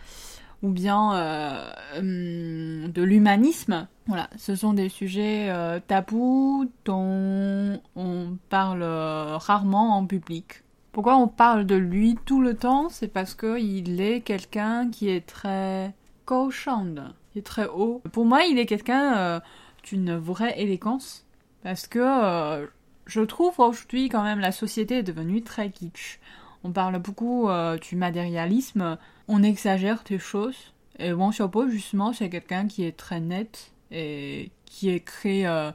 ou 0.63 0.71
bien 0.71 1.15
euh, 1.15 1.71
hum, 1.99 2.91
de 2.91 3.03
l'humanisme. 3.03 3.87
Voilà, 4.09 4.31
ce 4.39 4.57
sont 4.57 4.73
des 4.73 4.89
sujets 4.89 5.51
euh, 5.51 5.81
tabous 5.87 6.71
dont 6.87 7.79
on 7.95 8.39
parle 8.49 8.83
euh, 8.83 9.37
rarement 9.37 9.99
en 9.99 10.07
public. 10.07 10.63
Pourquoi 10.93 11.19
on 11.19 11.29
parle 11.29 11.67
de 11.67 11.75
lui 11.75 12.17
tout 12.25 12.41
le 12.41 12.55
temps? 12.55 12.89
C'est 12.89 13.09
parce 13.09 13.35
qu'il 13.35 14.01
est 14.01 14.23
quelqu'un 14.23 14.89
qui 14.91 15.11
est 15.11 15.27
très 15.27 15.95
cochon, 16.25 17.13
qui 17.33 17.41
est 17.41 17.43
très 17.43 17.67
haut. 17.67 18.01
Pour 18.13 18.25
moi, 18.25 18.45
il 18.45 18.59
est 18.59 18.65
quelqu'un 18.65 19.17
euh, 19.19 19.41
d'une 19.85 20.17
vraie 20.17 20.59
élégance. 20.59 21.27
Parce 21.63 21.87
que 21.87 22.67
je 23.05 23.21
trouve 23.21 23.59
aujourd'hui 23.59 24.09
quand 24.09 24.23
même 24.23 24.39
la 24.39 24.53
société 24.53 24.99
est 24.99 25.03
devenue 25.03 25.43
très 25.43 25.71
kitsch. 25.71 26.19
On 26.65 26.71
parle 26.71 26.99
beaucoup 26.99 27.49
du 27.83 27.97
matérialisme, 27.97 28.97
on 29.29 29.43
exagère 29.43 30.03
des 30.09 30.19
choses. 30.19 30.73
Et 30.99 31.13
Wang 31.13 31.33
Xiaobo, 31.33 31.69
justement, 31.69 32.13
c'est 32.13 32.29
quelqu'un 32.29 32.67
qui 32.67 32.85
est 32.85 32.97
très 32.97 33.21
net 33.21 33.71
et 33.91 34.51
qui 34.67 34.91
écrit 34.91 35.47
euh, 35.47 35.71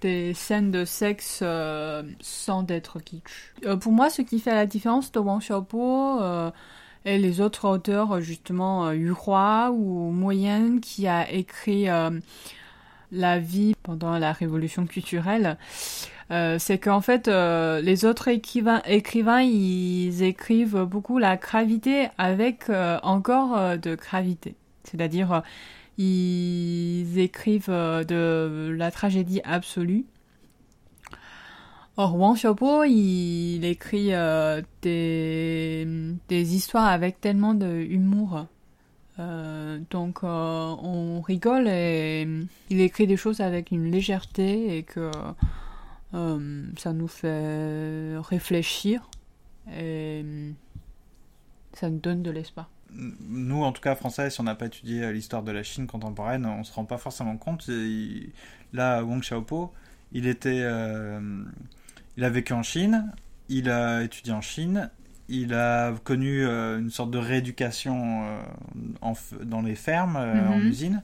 des 0.00 0.34
scènes 0.34 0.70
de 0.70 0.84
sexe 0.84 1.40
euh, 1.42 2.02
sans 2.20 2.66
être 2.68 2.98
kitsch. 3.00 3.52
Euh, 3.64 3.76
pour 3.76 3.92
moi, 3.92 4.08
ce 4.08 4.22
qui 4.22 4.40
fait 4.40 4.54
la 4.54 4.66
différence 4.66 5.12
de 5.12 5.18
Wang 5.18 5.40
Xiaobo 5.40 6.20
et 7.06 7.18
les 7.18 7.40
autres 7.40 7.68
auteurs, 7.68 8.20
justement, 8.20 8.86
euh, 8.86 8.94
Yu 8.96 9.12
Hua 9.12 9.70
ou 9.70 10.10
Moyen, 10.10 10.80
qui 10.80 11.06
a 11.06 11.30
écrit 11.30 11.86
la 13.12 13.38
vie 13.38 13.74
pendant 13.82 14.18
la 14.18 14.32
révolution 14.32 14.86
culturelle, 14.86 15.56
euh, 16.32 16.56
c'est 16.58 16.78
qu'en 16.78 17.00
fait, 17.00 17.28
euh, 17.28 17.80
les 17.80 18.04
autres 18.04 18.28
écrivains, 18.28 18.82
ils 19.42 20.22
écrivent 20.22 20.82
beaucoup 20.82 21.18
la 21.18 21.36
gravité 21.36 22.08
avec 22.18 22.68
euh, 22.68 22.98
encore 23.02 23.78
de 23.78 23.94
gravité. 23.94 24.56
C'est-à-dire, 24.84 25.42
ils 25.98 27.18
écrivent 27.18 27.70
de 27.70 28.74
la 28.76 28.90
tragédie 28.90 29.40
absolue. 29.44 30.04
Or, 31.96 32.14
Wang 32.16 32.36
Xiaobo, 32.36 32.84
il 32.84 33.64
écrit 33.64 34.10
des, 34.82 35.88
des 36.28 36.54
histoires 36.54 36.86
avec 36.86 37.20
tellement 37.20 37.54
de 37.54 37.66
humour. 37.66 38.46
Euh, 39.18 39.78
donc, 39.90 40.18
euh, 40.22 40.28
on 40.28 41.20
rigole 41.20 41.68
et 41.68 42.28
il 42.68 42.80
écrit 42.80 43.06
des 43.06 43.16
choses 43.16 43.40
avec 43.40 43.70
une 43.70 43.90
légèreté 43.90 44.76
et 44.76 44.82
que 44.82 45.10
euh, 46.14 46.66
ça 46.76 46.92
nous 46.92 47.08
fait 47.08 48.16
réfléchir 48.18 49.08
et 49.74 50.24
ça 51.72 51.88
nous 51.88 51.98
donne 51.98 52.22
de 52.22 52.30
l'espoir. 52.30 52.68
Nous, 52.90 53.62
en 53.62 53.72
tout 53.72 53.80
cas, 53.80 53.94
français, 53.94 54.30
si 54.30 54.40
on 54.40 54.44
n'a 54.44 54.54
pas 54.54 54.66
étudié 54.66 55.12
l'histoire 55.12 55.42
de 55.42 55.50
la 55.50 55.62
Chine 55.62 55.86
contemporaine, 55.86 56.46
on 56.46 56.62
se 56.62 56.72
rend 56.72 56.84
pas 56.84 56.98
forcément 56.98 57.36
compte. 57.36 57.68
Là, 58.72 59.02
Wang 59.02 59.20
Xiaopo, 59.20 59.72
il 60.12 60.26
était, 60.26 60.64
il 62.16 62.24
a 62.24 62.30
vécu 62.30 62.52
en 62.52 62.62
Chine, 62.62 63.12
il 63.48 63.68
a 63.68 64.02
étudié 64.02 64.32
en 64.32 64.40
Chine, 64.40 64.90
il 65.28 65.54
a 65.54 65.92
connu 66.04 66.46
euh, 66.46 66.78
une 66.78 66.90
sorte 66.90 67.10
de 67.10 67.18
rééducation 67.18 68.24
euh, 68.24 68.42
en 69.00 69.14
dans 69.42 69.62
les 69.62 69.74
fermes, 69.74 70.16
euh, 70.16 70.48
en 70.48 70.58
Mhm. 70.58 70.68
usine, 70.68 71.02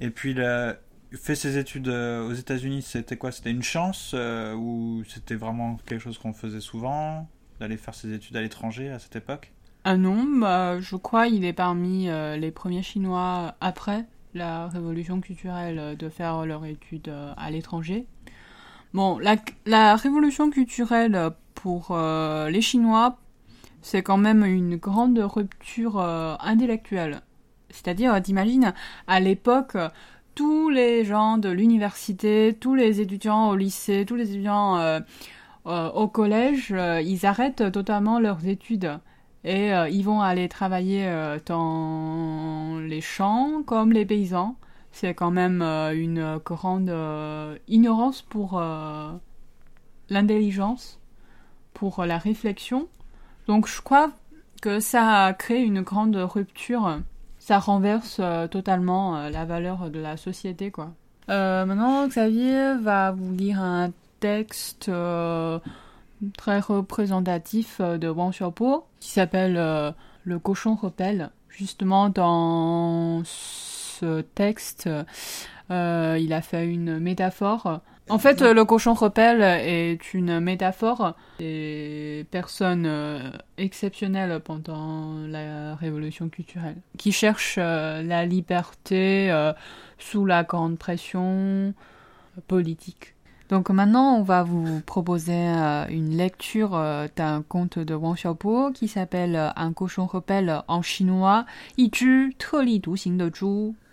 et 0.00 0.10
puis 0.10 0.32
il 0.32 0.40
a 0.42 0.76
fait 1.12 1.34
ses 1.36 1.58
études 1.58 1.88
aux 1.88 2.32
États-Unis. 2.32 2.82
C'était 2.82 3.16
quoi? 3.16 3.30
C'était 3.30 3.50
une 3.52 3.62
chance 3.62 4.14
ou 4.56 5.02
c'était 5.08 5.36
vraiment 5.36 5.76
quelque 5.86 6.00
chose 6.00 6.18
qu'on 6.18 6.32
faisait 6.32 6.60
souvent 6.60 7.28
d'aller 7.60 7.76
faire 7.76 7.94
ses 7.94 8.12
études 8.12 8.36
à 8.36 8.40
l'étranger 8.40 8.90
à 8.90 8.98
cette 8.98 9.14
époque? 9.14 9.52
Ah 9.84 9.96
non, 9.96 10.24
bah, 10.40 10.80
je 10.80 10.96
crois 10.96 11.28
il 11.28 11.44
est 11.44 11.52
parmi 11.52 12.06
les 12.06 12.50
premiers 12.50 12.82
Chinois 12.82 13.54
après 13.60 14.06
la 14.34 14.66
révolution 14.66 15.20
culturelle 15.20 15.96
de 15.96 16.08
faire 16.08 16.44
leur 16.46 16.64
étude 16.64 17.06
euh, 17.08 17.32
à 17.36 17.52
l'étranger. 17.52 18.06
Bon, 18.92 19.18
la, 19.18 19.36
la 19.66 19.94
révolution 19.94 20.50
culturelle 20.50 21.30
pour 21.54 21.96
les 21.96 22.60
Chinois, 22.60 23.18
c'est 23.84 24.02
quand 24.02 24.16
même 24.16 24.44
une 24.46 24.76
grande 24.76 25.18
rupture 25.18 26.00
euh, 26.00 26.36
intellectuelle. 26.40 27.20
C'est-à-dire, 27.68 28.20
t'imagines, 28.22 28.72
à 29.06 29.20
l'époque, 29.20 29.76
euh, 29.76 29.90
tous 30.34 30.70
les 30.70 31.04
gens 31.04 31.36
de 31.38 31.50
l'université, 31.50 32.56
tous 32.58 32.74
les 32.74 33.02
étudiants 33.02 33.50
au 33.50 33.56
lycée, 33.56 34.06
tous 34.06 34.16
les 34.16 34.30
étudiants 34.30 34.78
euh, 34.78 35.00
euh, 35.66 35.90
au 35.90 36.08
collège, 36.08 36.72
euh, 36.72 37.02
ils 37.02 37.26
arrêtent 37.26 37.70
totalement 37.72 38.18
leurs 38.20 38.46
études. 38.46 38.90
et 39.44 39.74
euh, 39.74 39.88
ils 39.90 40.02
vont 40.04 40.22
aller 40.22 40.48
travailler 40.48 41.06
euh, 41.06 41.38
dans 41.44 42.78
les 42.80 43.02
champs 43.02 43.62
comme 43.66 43.92
les 43.92 44.06
paysans. 44.06 44.56
C'est 44.92 45.14
quand 45.14 45.30
même 45.30 45.60
euh, 45.62 45.92
une 45.94 46.38
grande 46.44 46.88
euh, 46.90 47.56
ignorance 47.68 48.22
pour 48.22 48.58
euh, 48.58 49.12
l'intelligence, 50.08 50.98
pour 51.74 52.04
la 52.06 52.18
réflexion. 52.18 52.88
Donc 53.46 53.68
je 53.68 53.80
crois 53.82 54.10
que 54.62 54.80
ça 54.80 55.26
a 55.26 55.32
créé 55.34 55.60
une 55.60 55.82
grande 55.82 56.16
rupture. 56.16 57.00
Ça 57.38 57.58
renverse 57.58 58.16
euh, 58.20 58.48
totalement 58.48 59.18
euh, 59.18 59.28
la 59.28 59.44
valeur 59.44 59.90
de 59.90 60.00
la 60.00 60.16
société, 60.16 60.70
quoi. 60.70 60.92
Euh, 61.28 61.66
maintenant, 61.66 62.06
Xavier 62.06 62.74
va 62.80 63.12
vous 63.12 63.34
lire 63.34 63.60
un 63.60 63.90
texte 64.20 64.90
très 66.38 66.60
représentatif 66.60 67.82
de 67.82 68.08
Wang 68.08 68.32
Xiaopo 68.32 68.86
qui 69.00 69.10
s'appelle 69.10 69.54
Le 70.24 70.38
cochon 70.38 70.74
repelle. 70.74 71.30
Justement, 71.50 72.08
dans 72.08 73.22
ce 73.24 74.22
texte, 74.22 74.88
il 75.68 76.32
a 76.32 76.40
fait 76.42 76.66
une 76.66 76.98
métaphore. 76.98 77.80
En 78.10 78.18
fait, 78.18 78.42
euh, 78.42 78.52
le 78.52 78.66
cochon 78.66 78.92
rebelle 78.92 79.40
est 79.42 80.12
une 80.12 80.38
métaphore 80.38 81.14
des 81.38 82.26
personnes 82.30 82.84
euh, 82.86 83.30
exceptionnelles 83.56 84.40
pendant 84.40 85.14
la 85.26 85.74
révolution 85.76 86.28
culturelle, 86.28 86.76
qui 86.98 87.12
cherchent 87.12 87.56
euh, 87.58 88.02
la 88.02 88.26
liberté 88.26 89.32
sous 89.98 90.26
la 90.26 90.44
grande 90.44 90.76
pression 90.78 91.72
politique. 92.46 93.14
Donc 93.48 93.70
maintenant, 93.70 94.16
on 94.16 94.22
va 94.22 94.42
vous 94.42 94.80
proposer 94.80 95.32
une 95.32 96.16
lecture 96.16 96.70
d'un 97.16 97.42
conte 97.42 97.78
de 97.78 97.94
Wang 97.94 98.16
Xiaopo 98.16 98.70
qui 98.72 98.88
s'appelle 98.88 99.52
Un 99.56 99.72
cochon 99.72 100.06
rebelle 100.06 100.62
en 100.66 100.82
chinois, 100.82 101.44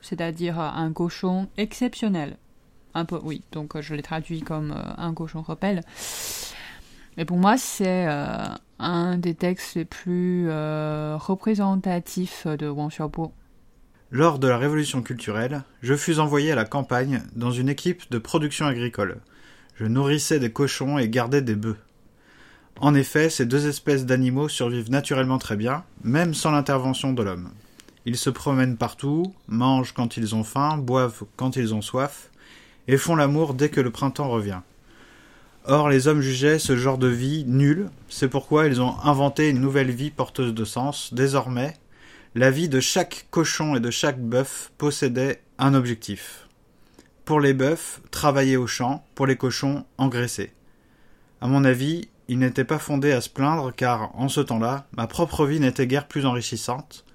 c'est-à-dire 0.02 0.60
un 0.60 0.92
cochon 0.94 1.48
exceptionnel. 1.58 2.38
Un 2.94 3.06
peu, 3.06 3.20
oui, 3.24 3.42
donc 3.52 3.76
euh, 3.76 3.82
je 3.82 3.96
l'ai 3.96 4.02
traduit 4.02 4.42
comme 4.42 4.72
euh, 4.72 4.94
un 4.98 5.14
cochon 5.14 5.42
repelle. 5.42 5.82
Et 7.18 7.26
pour 7.26 7.38
moi, 7.38 7.58
c'est 7.58 8.08
euh, 8.08 8.48
un 8.80 9.18
des 9.18 9.36
textes 9.36 9.76
les 9.76 9.86
plus 9.86 10.48
représentatifs 10.50 12.48
de 12.48 12.68
Wang 12.68 12.90
Xiaobo. 12.90 13.34
Lors 14.12 14.40
de 14.40 14.48
la 14.48 14.58
révolution 14.58 15.02
culturelle, 15.02 15.64
je 15.82 15.96
fus 15.96 16.20
envoyé 16.20 16.52
à 16.52 16.56
la 16.56 16.66
campagne 16.66 17.22
dans 17.36 17.52
une 17.52 17.70
équipe 17.70 18.10
de 18.12 18.18
production 18.18 18.66
agricole. 18.66 19.18
Je 19.76 19.86
nourrissais 19.86 20.40
des 20.40 20.52
cochons 20.52 20.98
et 20.98 21.10
gardais 21.10 21.42
des 21.42 21.56
bœufs. 21.56 21.78
En 22.80 22.96
effet, 22.96 23.30
ces 23.30 23.46
deux 23.46 23.68
espèces 23.68 24.06
d'animaux 24.06 24.50
survivent 24.50 24.90
naturellement 24.90 25.38
très 25.38 25.56
bien, 25.56 25.84
même 26.04 26.34
sans 26.34 26.52
l'intervention 26.52 27.14
de 27.14 27.24
l'homme. 27.24 27.52
Ils 28.06 28.18
se 28.18 28.30
promènent 28.30 28.78
partout, 28.78 29.34
mangent 29.48 29.94
quand 29.94 30.18
ils 30.18 30.34
ont 30.34 30.44
faim, 30.44 30.78
boivent 30.78 31.24
quand 31.36 31.56
ils 31.56 31.76
ont 31.76 31.82
soif, 31.82 32.31
et 32.88 32.98
font 32.98 33.16
l'amour 33.16 33.54
dès 33.54 33.70
que 33.70 33.82
le 33.82 33.92
printemps 33.92 34.30
revient. 34.30 34.62
Or, 35.66 35.90
les 35.90 36.08
hommes 36.08 36.22
jugeaient 36.22 36.60
ce 36.60 36.76
genre 36.76 36.98
de 36.98 37.08
vie 37.08 37.46
nul, 37.46 37.90
c'est 38.10 38.28
pourquoi 38.28 38.68
ils 38.68 38.82
ont 38.82 39.00
inventé 39.04 39.50
une 39.50 39.62
nouvelle 39.62 39.92
vie 39.92 40.10
porteuse 40.10 40.54
de 40.54 40.66
sens. 40.66 41.14
Désormais, 41.14 41.76
la 42.34 42.50
vie 42.50 42.70
de 42.70 42.80
chaque 42.80 43.28
cochon 43.30 43.76
et 43.76 43.80
de 43.80 43.92
chaque 43.92 44.20
bœuf 44.20 44.72
possédait 44.78 45.42
un 45.60 45.74
objectif. 45.74 46.48
Pour 47.26 47.40
les 47.40 47.54
bœufs, 47.54 48.02
travailler 48.10 48.58
au 48.58 48.66
champ, 48.66 49.06
pour 49.14 49.28
les 49.28 49.36
cochons, 49.38 49.86
engraisser. 49.98 50.52
À 51.42 51.48
mon 51.48 51.64
avis, 51.64 52.10
il 52.28 52.40
n'était 52.40 52.64
pas 52.64 52.80
fondé 52.80 53.12
à 53.12 53.22
se 53.22 53.30
plaindre 53.30 53.72
car, 53.76 54.16
en 54.16 54.30
ce 54.30 54.42
temps-là, 54.42 54.88
ma 54.98 55.06
propre 55.06 55.46
vie 55.46 55.60
n'était 55.60 55.88
guère 55.88 56.08
plus 56.08 56.26
enrichissante. 56.26 57.06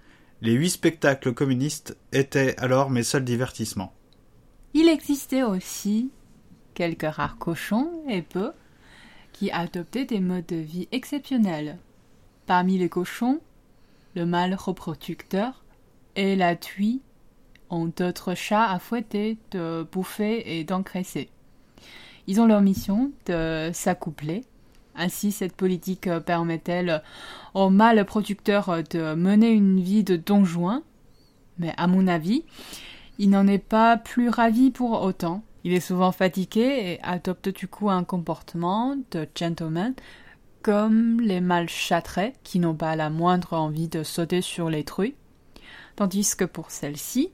Les 0.42 0.52
huit 0.52 0.70
spectacles 0.70 1.32
communistes 1.32 1.96
étaient 2.12 2.54
alors 2.58 2.90
mes 2.90 3.02
seuls 3.02 3.24
divertissements. 3.24 3.94
Il 4.78 4.90
existait 4.90 5.42
aussi 5.42 6.10
quelques 6.74 7.10
rares 7.10 7.38
cochons 7.38 7.90
et 8.10 8.20
peu 8.20 8.52
qui 9.32 9.50
adoptaient 9.50 10.04
des 10.04 10.20
modes 10.20 10.44
de 10.44 10.56
vie 10.56 10.86
exceptionnels. 10.92 11.78
Parmi 12.44 12.76
les 12.76 12.90
cochons, 12.90 13.40
le 14.14 14.26
mâle 14.26 14.52
reproducteur 14.52 15.64
et 16.14 16.36
la 16.36 16.56
tuie 16.56 17.00
ont 17.70 17.86
d'autres 17.86 18.34
chats 18.34 18.70
à 18.70 18.78
fouetter, 18.78 19.38
de 19.50 19.88
bouffer 19.90 20.58
et 20.58 20.64
d'engraisser. 20.64 21.30
Ils 22.26 22.38
ont 22.42 22.46
leur 22.46 22.60
mission 22.60 23.12
de 23.24 23.70
s'accoupler. 23.72 24.44
Ainsi, 24.94 25.32
cette 25.32 25.56
politique 25.56 26.10
permet-elle 26.26 27.02
au 27.54 27.70
mâle 27.70 28.04
producteur 28.04 28.82
de 28.90 29.14
mener 29.14 29.52
une 29.52 29.80
vie 29.80 30.04
de 30.04 30.16
donjon. 30.16 30.82
Mais 31.58 31.72
à 31.78 31.86
mon 31.86 32.06
avis, 32.06 32.44
il 33.18 33.30
n'en 33.30 33.46
est 33.46 33.58
pas 33.58 33.96
plus 33.96 34.28
ravi 34.28 34.70
pour 34.70 35.02
autant. 35.02 35.42
Il 35.64 35.72
est 35.72 35.80
souvent 35.80 36.12
fatigué 36.12 36.60
et 36.60 37.00
adopte 37.02 37.48
du 37.48 37.66
coup 37.66 37.90
un 37.90 38.04
comportement 38.04 38.96
de 39.10 39.26
gentleman 39.34 39.94
comme 40.62 41.20
les 41.20 41.40
mâles 41.40 41.68
châtrés 41.68 42.32
qui 42.42 42.58
n'ont 42.58 42.74
pas 42.74 42.96
la 42.96 43.10
moindre 43.10 43.52
envie 43.52 43.88
de 43.88 44.02
sauter 44.02 44.42
sur 44.42 44.68
les 44.68 44.84
truies. 44.84 45.14
Tandis 45.94 46.34
que 46.36 46.44
pour 46.44 46.70
celles-ci, 46.70 47.30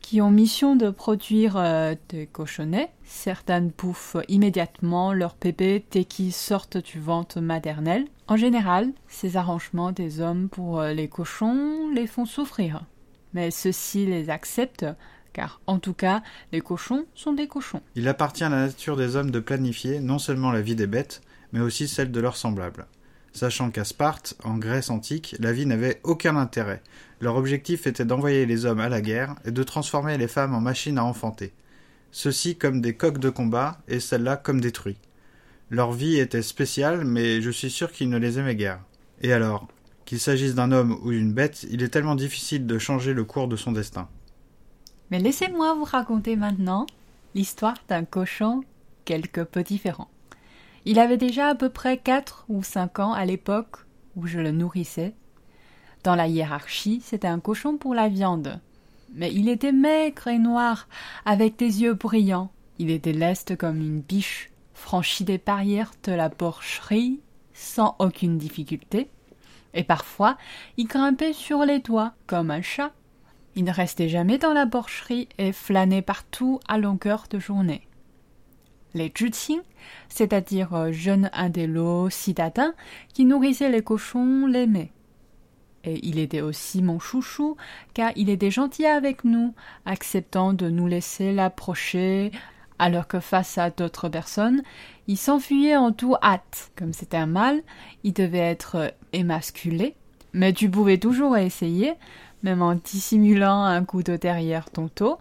qui 0.00 0.20
ont 0.20 0.30
mission 0.30 0.76
de 0.76 0.90
produire 0.90 1.56
euh, 1.56 1.94
des 2.08 2.26
cochonnets, 2.26 2.90
certaines 3.04 3.70
bouffent 3.76 4.16
immédiatement 4.28 5.12
leurs 5.12 5.36
bébés 5.40 5.84
dès 5.90 6.04
qu'ils 6.04 6.32
sortent 6.32 6.78
du 6.78 7.00
ventre 7.00 7.40
maternel. 7.40 8.06
En 8.28 8.36
général, 8.36 8.92
ces 9.08 9.36
arrangements 9.36 9.92
des 9.92 10.20
hommes 10.20 10.48
pour 10.48 10.80
euh, 10.80 10.92
les 10.92 11.08
cochons 11.08 11.90
les 11.94 12.06
font 12.06 12.26
souffrir. 12.26 12.82
Mais 13.34 13.50
ceux-ci 13.50 14.06
les 14.06 14.30
acceptent, 14.30 14.86
car 15.32 15.60
en 15.66 15.78
tout 15.78 15.94
cas, 15.94 16.22
les 16.52 16.60
cochons 16.60 17.06
sont 17.14 17.32
des 17.32 17.46
cochons. 17.46 17.82
Il 17.94 18.08
appartient 18.08 18.44
à 18.44 18.48
la 18.48 18.66
nature 18.66 18.96
des 18.96 19.16
hommes 19.16 19.30
de 19.30 19.40
planifier 19.40 20.00
non 20.00 20.18
seulement 20.18 20.50
la 20.50 20.60
vie 20.60 20.76
des 20.76 20.86
bêtes, 20.86 21.22
mais 21.52 21.60
aussi 21.60 21.88
celle 21.88 22.10
de 22.10 22.20
leurs 22.20 22.36
semblables. 22.36 22.86
Sachant 23.32 23.70
qu'à 23.70 23.84
Sparte, 23.84 24.34
en 24.42 24.58
Grèce 24.58 24.90
antique, 24.90 25.36
la 25.38 25.52
vie 25.52 25.66
n'avait 25.66 26.00
aucun 26.02 26.36
intérêt. 26.36 26.82
Leur 27.20 27.36
objectif 27.36 27.86
était 27.86 28.04
d'envoyer 28.04 28.44
les 28.44 28.66
hommes 28.66 28.80
à 28.80 28.88
la 28.88 29.00
guerre 29.00 29.36
et 29.44 29.52
de 29.52 29.62
transformer 29.62 30.18
les 30.18 30.26
femmes 30.26 30.54
en 30.54 30.60
machines 30.60 30.98
à 30.98 31.04
enfanter. 31.04 31.52
Ceux-ci 32.10 32.56
comme 32.56 32.80
des 32.80 32.94
coqs 32.96 33.18
de 33.18 33.30
combat 33.30 33.78
et 33.86 34.00
celles-là 34.00 34.36
comme 34.36 34.60
des 34.60 34.72
truies. 34.72 34.98
Leur 35.70 35.92
vie 35.92 36.18
était 36.18 36.42
spéciale, 36.42 37.04
mais 37.04 37.40
je 37.40 37.50
suis 37.50 37.70
sûr 37.70 37.92
qu'ils 37.92 38.08
ne 38.08 38.18
les 38.18 38.40
aimaient 38.40 38.56
guère. 38.56 38.80
Et 39.22 39.32
alors, 39.32 39.68
qu'il 40.10 40.18
s'agisse 40.18 40.56
d'un 40.56 40.72
homme 40.72 40.98
ou 41.04 41.12
d'une 41.12 41.32
bête, 41.32 41.64
il 41.70 41.84
est 41.84 41.88
tellement 41.88 42.16
difficile 42.16 42.66
de 42.66 42.78
changer 42.80 43.14
le 43.14 43.22
cours 43.22 43.46
de 43.46 43.54
son 43.54 43.70
destin. 43.70 44.08
Mais 45.12 45.20
laissez-moi 45.20 45.72
vous 45.74 45.84
raconter 45.84 46.34
maintenant 46.34 46.86
l'histoire 47.36 47.76
d'un 47.86 48.04
cochon 48.04 48.64
quelque 49.04 49.40
peu 49.40 49.62
différent. 49.62 50.08
Il 50.84 50.98
avait 50.98 51.16
déjà 51.16 51.46
à 51.46 51.54
peu 51.54 51.68
près 51.68 51.96
quatre 51.96 52.44
ou 52.48 52.64
cinq 52.64 52.98
ans 52.98 53.12
à 53.12 53.24
l'époque 53.24 53.86
où 54.16 54.26
je 54.26 54.40
le 54.40 54.50
nourrissais. 54.50 55.14
Dans 56.02 56.16
la 56.16 56.26
hiérarchie, 56.26 57.00
c'était 57.04 57.28
un 57.28 57.38
cochon 57.38 57.76
pour 57.76 57.94
la 57.94 58.08
viande. 58.08 58.58
Mais 59.14 59.32
il 59.32 59.48
était 59.48 59.70
maigre 59.70 60.26
et 60.26 60.40
noir, 60.40 60.88
avec 61.24 61.56
des 61.56 61.82
yeux 61.82 61.94
brillants. 61.94 62.50
Il 62.80 62.90
était 62.90 63.12
leste 63.12 63.56
comme 63.56 63.76
une 63.76 64.00
biche, 64.00 64.50
franchit 64.74 65.22
des 65.22 65.38
barrières 65.38 65.92
de 66.02 66.10
la 66.10 66.30
porcherie 66.30 67.20
sans 67.54 67.94
aucune 68.00 68.38
difficulté. 68.38 69.08
Et 69.74 69.84
parfois, 69.84 70.36
il 70.76 70.86
grimpait 70.86 71.32
sur 71.32 71.64
les 71.64 71.80
toits 71.80 72.12
comme 72.26 72.50
un 72.50 72.62
chat. 72.62 72.92
Il 73.56 73.64
ne 73.64 73.72
restait 73.72 74.08
jamais 74.08 74.38
dans 74.38 74.52
la 74.52 74.66
porcherie 74.66 75.28
et 75.38 75.52
flânait 75.52 76.02
partout 76.02 76.60
à 76.68 76.78
longueur 76.78 77.24
de 77.30 77.38
journée. 77.38 77.86
Les 78.94 79.12
zhiqing, 79.16 79.60
c'est-à-dire 80.08 80.74
euh, 80.74 80.92
jeunes 80.92 81.30
indélos 81.32 82.10
citadins 82.10 82.74
qui 83.14 83.24
nourrissaient 83.24 83.70
les 83.70 83.82
cochons, 83.82 84.46
l'aimaient. 84.46 84.92
Et 85.84 86.00
il 86.06 86.18
était 86.18 86.40
aussi 86.40 86.82
mon 86.82 86.98
chouchou, 86.98 87.56
car 87.94 88.10
il 88.16 88.28
était 88.28 88.50
gentil 88.50 88.86
avec 88.86 89.24
nous, 89.24 89.54
acceptant 89.86 90.52
de 90.52 90.68
nous 90.68 90.86
laisser 90.86 91.32
l'approcher, 91.32 92.32
alors 92.78 93.06
que 93.06 93.20
face 93.20 93.58
à 93.58 93.70
d'autres 93.70 94.08
personnes, 94.08 94.62
il 95.06 95.16
s'enfuyait 95.16 95.76
en 95.76 95.92
tout 95.92 96.16
hâte. 96.22 96.72
Comme 96.76 96.92
c'était 96.92 97.16
un 97.16 97.26
mâle, 97.26 97.62
il 98.04 98.12
devait 98.12 98.38
être 98.38 98.92
émasculé, 99.12 99.94
mais 100.32 100.52
tu 100.52 100.70
pouvais 100.70 100.98
toujours 100.98 101.36
essayer, 101.36 101.94
même 102.42 102.62
en 102.62 102.74
dissimulant 102.74 103.62
un 103.62 103.84
couteau 103.84 104.16
derrière 104.16 104.70
ton 104.70 104.88
dos. 104.96 105.18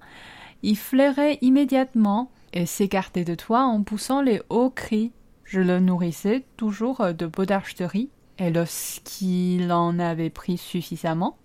Il 0.63 0.77
flairait 0.77 1.37
immédiatement 1.41 2.31
et 2.53 2.65
s'écartait 2.65 3.25
de 3.25 3.35
toi 3.35 3.61
en 3.61 3.83
poussant 3.83 4.21
les 4.21 4.41
hauts 4.49 4.69
cris. 4.69 5.11
Je 5.43 5.61
le 5.61 5.79
nourrissais 5.79 6.43
toujours 6.57 7.13
de 7.13 7.25
potage 7.25 7.75
de 7.75 7.85
riz, 7.85 8.09
et 8.37 8.51
lorsqu'il 8.51 9.71
en 9.71 9.99
avait 9.99 10.29
pris 10.29 10.57
suffisamment, 10.57 11.37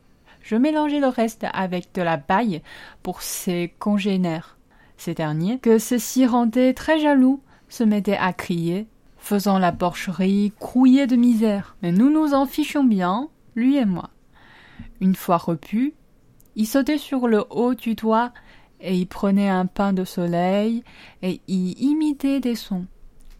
je 0.43 0.57
mélangeais 0.57 1.01
le 1.01 1.09
reste 1.09 1.47
avec 1.53 1.95
de 1.95 2.03
la 2.03 2.19
paille 2.19 2.61
pour 3.03 3.23
ses 3.23 3.73
congénères. 3.79 4.59
Ces 4.97 5.15
derniers, 5.15 5.59
que 5.59 5.79
ceux-ci 5.79 6.27
rendaient 6.27 6.75
très 6.75 7.01
jaloux, 7.01 7.41
se 7.69 7.83
mettaient 7.83 8.19
à 8.19 8.33
crier, 8.33 8.87
faisant 9.25 9.59
la 9.59 9.73
porcherie 9.73 10.53
crouiller 10.61 11.07
de 11.07 11.17
misère. 11.17 11.77
Mais 11.83 11.93
nous 11.93 12.11
nous 12.11 12.35
en 12.35 12.47
fichions 12.47 12.85
bien, 12.85 13.29
lui 13.55 13.77
et 13.77 13.87
moi. 13.87 14.11
Une 15.01 15.15
fois 15.15 15.39
repu, 15.39 15.95
il 16.57 16.67
sautait 16.67 16.99
sur 16.99 17.27
le 17.27 17.45
haut 17.51 17.75
du 17.75 17.97
toit 17.97 18.33
et 18.81 18.95
y 18.95 19.07
prenait 19.07 19.49
un 19.49 19.67
pain 19.67 19.95
de 19.95 20.05
soleil 20.05 20.85
et 21.23 21.41
y 21.49 21.71
imitait 21.81 22.41
des 22.41 22.55
sons. 22.55 22.85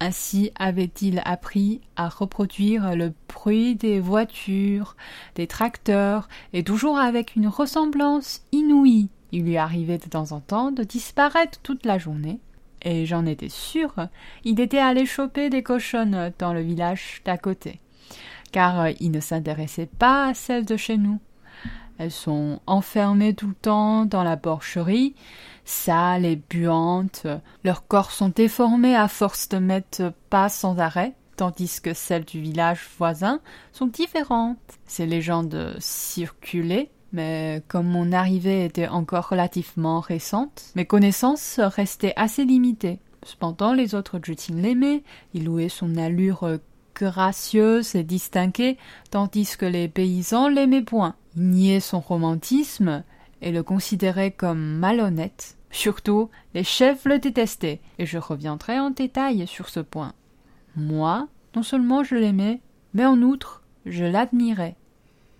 Ainsi 0.01 0.51
avait-il 0.59 1.23
appris 1.25 1.81
à 1.97 2.09
reproduire 2.09 2.97
le 2.97 3.13
bruit 3.29 3.77
des 3.77 4.01
voitures, 4.01 4.97
des 5.35 5.47
tracteurs, 5.47 6.29
et 6.53 6.65
toujours 6.65 6.99
avec 6.99 7.37
une 7.37 7.47
ressemblance 7.47 8.43
inouïe. 8.53 9.09
Il 9.33 9.45
lui 9.45 9.57
arrivait 9.57 9.99
de 9.99 10.09
temps 10.09 10.33
en 10.33 10.41
temps 10.41 10.73
de 10.73 10.83
disparaître 10.83 11.61
toute 11.63 11.87
la 11.87 11.99
journée, 11.99 12.41
et 12.85 13.07
j'en 13.07 13.27
étais 13.27 13.49
sûre, 13.49 13.95
il 14.45 14.61
était 14.61 14.79
allé 14.79 15.07
choper 15.07 15.51
des 15.51 15.63
cochonnes 15.63 16.33
dans 16.39 16.53
le 16.53 16.61
village 16.61 17.23
d'à 17.25 17.39
côté, 17.39 17.81
car 18.53 18.89
il 19.01 19.11
ne 19.11 19.21
s'intéressait 19.21 19.89
pas 19.99 20.29
à 20.29 20.35
celles 20.35 20.67
de 20.67 20.77
chez 20.77 20.97
nous. 20.97 21.19
Elles 21.99 22.11
sont 22.11 22.61
enfermées 22.67 23.35
tout 23.35 23.49
le 23.49 23.55
temps 23.55 24.05
dans 24.05 24.25
la 24.25 24.37
porcherie, 24.37 25.15
sales 25.65 26.25
et 26.25 26.37
buantes. 26.51 27.27
Leurs 27.63 27.87
corps 27.87 28.11
sont 28.11 28.31
déformés 28.31 28.97
à 28.97 29.09
force 29.09 29.49
de 29.49 29.59
mettre 29.59 30.13
pas 30.29 30.49
sans 30.49 30.79
arrêt, 30.79 31.15
tandis 31.37 31.81
que 31.81 31.95
celles 31.95 32.25
du 32.25 32.41
village 32.41 32.81
voisin 32.99 33.41
sont 33.73 33.87
différentes. 33.87 34.59
Ces 34.87 35.07
légendes 35.07 35.77
circulaient, 35.79 36.91
mais 37.15 37.63
comme 37.69 37.87
mon 37.87 38.13
arrivée 38.13 38.65
était 38.65 38.89
encore 38.89 39.29
relativement 39.29 40.01
récente, 40.01 40.73
mes 40.75 40.85
connaissances 40.85 41.61
restaient 41.61 42.13
assez 42.17 42.45
limitées. 42.45 42.99
Cependant, 43.25 43.73
les 43.73 43.95
autres 43.95 44.21
Jutin 44.23 44.57
l'aimaient, 44.57 45.03
ils 45.33 45.45
louaient 45.45 45.71
son 45.71 45.97
allure 45.97 46.59
gracieuse 46.95 47.95
et 47.95 48.03
distinguée, 48.03 48.77
tandis 49.11 49.57
que 49.57 49.65
les 49.65 49.89
paysans 49.89 50.49
l'aimaient 50.49 50.83
point. 50.83 51.15
Ils 51.37 51.49
niaient 51.51 51.81
son 51.81 52.01
romantisme 52.01 53.03
et 53.41 53.53
le 53.53 53.63
considéraient 53.63 54.31
comme 54.31 54.79
malhonnête. 54.79 55.57
Surtout, 55.71 56.31
les 56.55 56.65
chefs 56.65 57.05
le 57.05 57.19
détestaient, 57.19 57.81
et 57.99 58.07
je 58.07 58.19
reviendrai 58.19 58.79
en 58.79 58.91
détail 58.91 59.47
sur 59.47 59.69
ce 59.69 59.81
point. 59.81 60.13
Moi, 60.77 61.29
non 61.57 61.63
seulement 61.63 62.05
je 62.05 62.15
l'aimais, 62.15 62.61
mais 62.93 63.07
en 63.07 63.21
outre, 63.23 63.63
je 63.87 64.05
l'admirais. 64.05 64.77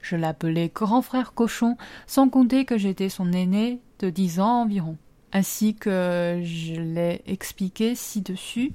Je 0.05 0.17
l'appelais 0.17 0.71
grand 0.73 1.01
frère 1.01 1.33
cochon, 1.33 1.79
sans 2.07 2.29
compter 2.29 2.67
que 2.67 2.77
j'étais 2.77 3.09
son 3.09 3.33
aîné 3.33 3.81
de 4.01 4.11
dix 4.11 4.39
ans 4.39 4.61
environ. 4.61 4.99
Ainsi 5.33 5.75
que 5.75 6.43
je 6.45 6.75
l'ai 6.79 7.23
expliqué 7.27 7.95
ci-dessus, 7.95 8.75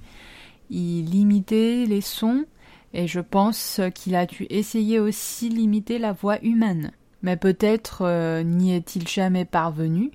il 0.71 1.13
imitait 1.13 1.85
les 1.85 2.01
sons, 2.01 2.45
et 2.95 3.05
je 3.05 3.19
pense 3.19 3.79
qu'il 3.93 4.15
a 4.15 4.25
dû 4.25 4.47
essayer 4.49 4.99
aussi 4.99 5.49
d'imiter 5.49 5.99
la 5.99 6.13
voix 6.13 6.43
humaine. 6.43 6.93
Mais 7.21 7.37
peut-être 7.37 8.01
euh, 8.01 8.41
n'y 8.41 8.73
est-il 8.73 9.07
jamais 9.07 9.45
parvenu. 9.45 10.09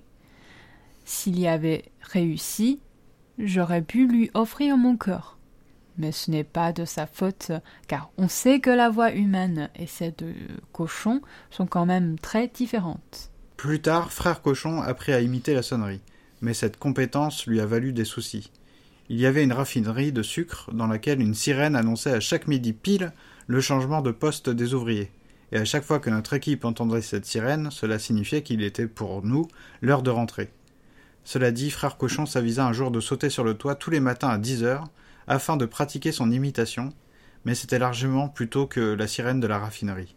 S'il 1.04 1.38
y 1.38 1.46
avait 1.46 1.84
réussi, 2.00 2.80
j'aurais 3.38 3.82
pu 3.82 4.08
lui 4.08 4.32
offrir 4.34 4.76
mon 4.76 4.96
cœur. 4.96 5.33
Mais 5.98 6.12
ce 6.12 6.30
n'est 6.30 6.44
pas 6.44 6.72
de 6.72 6.84
sa 6.84 7.06
faute, 7.06 7.52
car 7.86 8.10
on 8.18 8.28
sait 8.28 8.60
que 8.60 8.70
la 8.70 8.90
voix 8.90 9.12
humaine 9.12 9.70
et 9.76 9.86
celle 9.86 10.14
de 10.16 10.32
cochon 10.72 11.20
sont 11.50 11.66
quand 11.66 11.86
même 11.86 12.18
très 12.18 12.48
différentes. 12.48 13.30
Plus 13.56 13.80
tard, 13.80 14.12
frère 14.12 14.42
cochon 14.42 14.80
apprit 14.82 15.12
à 15.12 15.20
imiter 15.20 15.54
la 15.54 15.62
sonnerie, 15.62 16.00
mais 16.40 16.54
cette 16.54 16.78
compétence 16.78 17.46
lui 17.46 17.60
a 17.60 17.66
valu 17.66 17.92
des 17.92 18.04
soucis. 18.04 18.50
Il 19.08 19.20
y 19.20 19.26
avait 19.26 19.44
une 19.44 19.52
raffinerie 19.52 20.12
de 20.12 20.22
sucre 20.22 20.72
dans 20.72 20.86
laquelle 20.86 21.20
une 21.20 21.34
sirène 21.34 21.76
annonçait 21.76 22.12
à 22.12 22.20
chaque 22.20 22.48
midi 22.48 22.72
pile 22.72 23.12
le 23.46 23.60
changement 23.60 24.02
de 24.02 24.10
poste 24.10 24.48
des 24.50 24.74
ouvriers 24.74 25.12
et 25.54 25.58
à 25.58 25.64
chaque 25.64 25.84
fois 25.84 26.00
que 26.00 26.10
notre 26.10 26.34
équipe 26.34 26.64
entendrait 26.64 27.00
cette 27.00 27.26
sirène, 27.26 27.70
cela 27.70 28.00
signifiait 28.00 28.42
qu'il 28.42 28.60
était 28.62 28.88
pour 28.88 29.22
nous 29.24 29.46
l'heure 29.82 30.02
de 30.02 30.10
rentrer. 30.10 30.50
Cela 31.22 31.52
dit, 31.52 31.70
frère 31.70 31.96
Cochon 31.96 32.26
s'avisa 32.26 32.66
un 32.66 32.72
jour 32.72 32.90
de 32.90 32.98
sauter 32.98 33.30
sur 33.30 33.44
le 33.44 33.54
toit 33.54 33.76
tous 33.76 33.90
les 33.90 34.00
matins 34.00 34.28
à 34.28 34.38
dix 34.38 34.64
heures, 34.64 34.88
afin 35.26 35.56
de 35.56 35.66
pratiquer 35.66 36.12
son 36.12 36.30
imitation, 36.30 36.92
mais 37.44 37.54
c'était 37.54 37.78
largement 37.78 38.28
plutôt 38.28 38.66
que 38.66 38.80
la 38.80 39.06
sirène 39.06 39.40
de 39.40 39.46
la 39.46 39.58
raffinerie. 39.58 40.16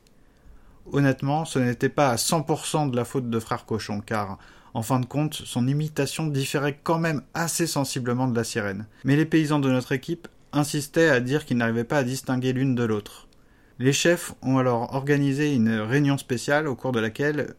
Honnêtement, 0.92 1.44
ce 1.44 1.60
n'était 1.60 1.90
pas 1.90 2.10
à 2.10 2.16
100% 2.16 2.90
de 2.90 2.96
la 2.96 3.04
faute 3.04 3.30
de 3.30 3.40
frère 3.40 3.66
Cochon, 3.66 4.00
car, 4.00 4.38
en 4.74 4.82
fin 4.82 5.00
de 5.00 5.06
compte, 5.06 5.34
son 5.34 5.68
imitation 5.68 6.28
différait 6.28 6.80
quand 6.82 7.00
même 7.00 7.22
assez 7.34 7.68
sensiblement 7.68 8.28
de 8.28 8.36
la 8.36 8.46
sirène. 8.46 8.88
Mais 9.04 9.18
les 9.18 9.26
paysans 9.26 9.60
de 9.60 9.70
notre 9.70 9.92
équipe 9.92 10.28
insistaient 10.54 11.10
à 11.10 11.20
dire 11.20 11.46
qu'ils 11.46 11.58
n'arrivaient 11.58 11.84
pas 11.84 12.00
à 12.00 12.04
distinguer 12.04 12.54
l'une 12.54 12.76
de 12.76 12.84
l'autre. 12.84 13.28
Les 13.80 13.94
chefs 13.94 14.34
ont 14.42 14.58
alors 14.58 14.96
organisé 14.96 15.54
une 15.54 15.70
réunion 15.70 16.18
spéciale 16.18 16.68
au 16.68 16.76
cours 16.76 16.94
de 16.94 17.00
laquelle 17.00 17.54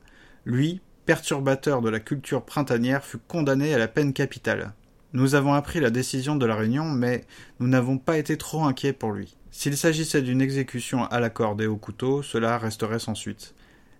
lui, 0.46 0.80
perturbateur 1.04 1.82
de 1.82 1.90
la 1.90 2.00
culture 2.00 2.44
printanière, 2.44 3.04
fut 3.04 3.18
condamné 3.18 3.74
à 3.74 3.78
la 3.78 3.88
peine 3.88 4.12
capitale. 4.12 4.72
Nous 5.14 5.34
avons 5.34 5.54
appris 5.54 5.80
la 5.80 5.90
décision 5.90 6.36
de 6.36 6.44
la 6.44 6.54
réunion, 6.54 6.84
mais 6.84 7.24
nous 7.60 7.68
n'avons 7.68 7.96
pas 7.96 8.18
été 8.18 8.36
trop 8.36 8.64
inquiets 8.64 8.92
pour 8.92 9.12
lui. 9.12 9.36
S'il 9.50 9.76
s'agissait 9.76 10.20
d'une 10.20 10.42
exécution 10.42 11.04
à 11.04 11.18
la 11.18 11.30
corde 11.30 11.62
et 11.62 11.66
au 11.66 11.76
couteau, 11.76 12.22
cela 12.22 12.58
resterait 12.58 12.98
sans 12.98 13.14
suite. 13.14 13.54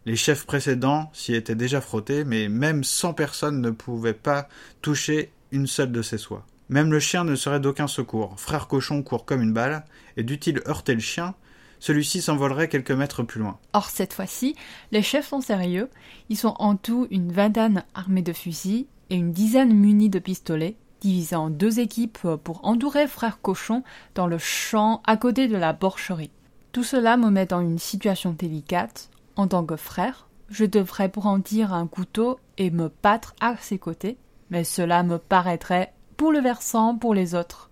Les 0.05 0.17
chefs 0.17 0.45
précédents 0.45 1.11
s'y 1.13 1.35
étaient 1.35 1.55
déjà 1.55 1.81
frottés, 1.81 2.25
mais 2.25 2.49
même 2.49 2.85
cent 2.85 3.15
personnes 3.15 3.61
ne 3.61 3.71
pouvaient 3.71 4.13
pas 4.13 4.49
toucher 4.83 5.33
une 5.51 5.67
seule 5.67 5.93
de 5.93 6.03
ses 6.03 6.19
soies. 6.19 6.47
Même 6.69 6.93
le 6.93 7.01
chien 7.01 7.25
ne 7.25 7.35
serait 7.37 7.61
d'aucun 7.61 7.87
secours. 7.87 8.35
Frère 8.37 8.69
Cochon 8.69 9.03
court 9.03 9.25
comme 9.25 9.43
une 9.43 9.55
balle, 9.55 9.85
et 10.19 10.23
dût-il 10.23 10.61
heurter 10.69 10.95
le 10.95 11.01
chien, 11.01 11.35
celui-ci 11.81 12.21
s'envolerait 12.21 12.69
quelques 12.69 12.91
mètres 12.91 13.23
plus 13.23 13.41
loin. 13.41 13.59
Or, 13.73 13.89
cette 13.89 14.13
fois-ci, 14.13 14.55
les 14.93 15.03
chefs 15.03 15.29
sont 15.29 15.41
sérieux. 15.41 15.89
Ils 16.29 16.37
sont 16.37 16.55
en 16.59 16.77
tout 16.77 17.07
une 17.11 17.33
vingtaine 17.33 17.85
armés 17.95 18.23
de 18.23 18.33
fusils 18.33 18.87
et 19.11 19.17
une 19.17 19.33
dizaine 19.33 19.73
munis 19.73 20.11
de 20.11 20.19
pistolets, 20.19 20.77
divisés 21.01 21.37
en 21.37 21.51
deux 21.51 21.81
équipes 21.81 22.27
pour 22.45 22.65
entourer 22.65 23.07
Frère 23.07 23.41
Cochon 23.41 23.83
dans 24.15 24.27
le 24.27 24.39
champ 24.39 25.03
à 25.07 25.17
côté 25.17 25.49
de 25.49 25.57
la 25.57 25.73
borcherie. 25.73 26.31
Tout 26.73 26.85
cela 26.85 27.17
me 27.17 27.31
met 27.31 27.47
dans 27.47 27.61
une 27.61 27.79
situation 27.79 28.33
délicate. 28.33 29.11
En 29.37 29.49
tant 29.49 29.65
que 29.65 29.77
frère, 29.77 30.29
je 30.49 30.65
devrais 30.65 31.09
brandir 31.09 31.73
un 31.73 31.87
couteau 31.87 32.39
et 32.57 32.71
me 32.71 32.91
battre 33.03 33.35
à 33.41 33.57
ses 33.57 33.79
côtés, 33.79 34.17
mais 34.51 34.65
cela 34.65 35.03
me 35.03 35.19
paraîtrait 35.19 35.93
bouleversant 36.17 36.97
pour 36.97 37.15
les 37.15 37.35
autres. 37.35 37.71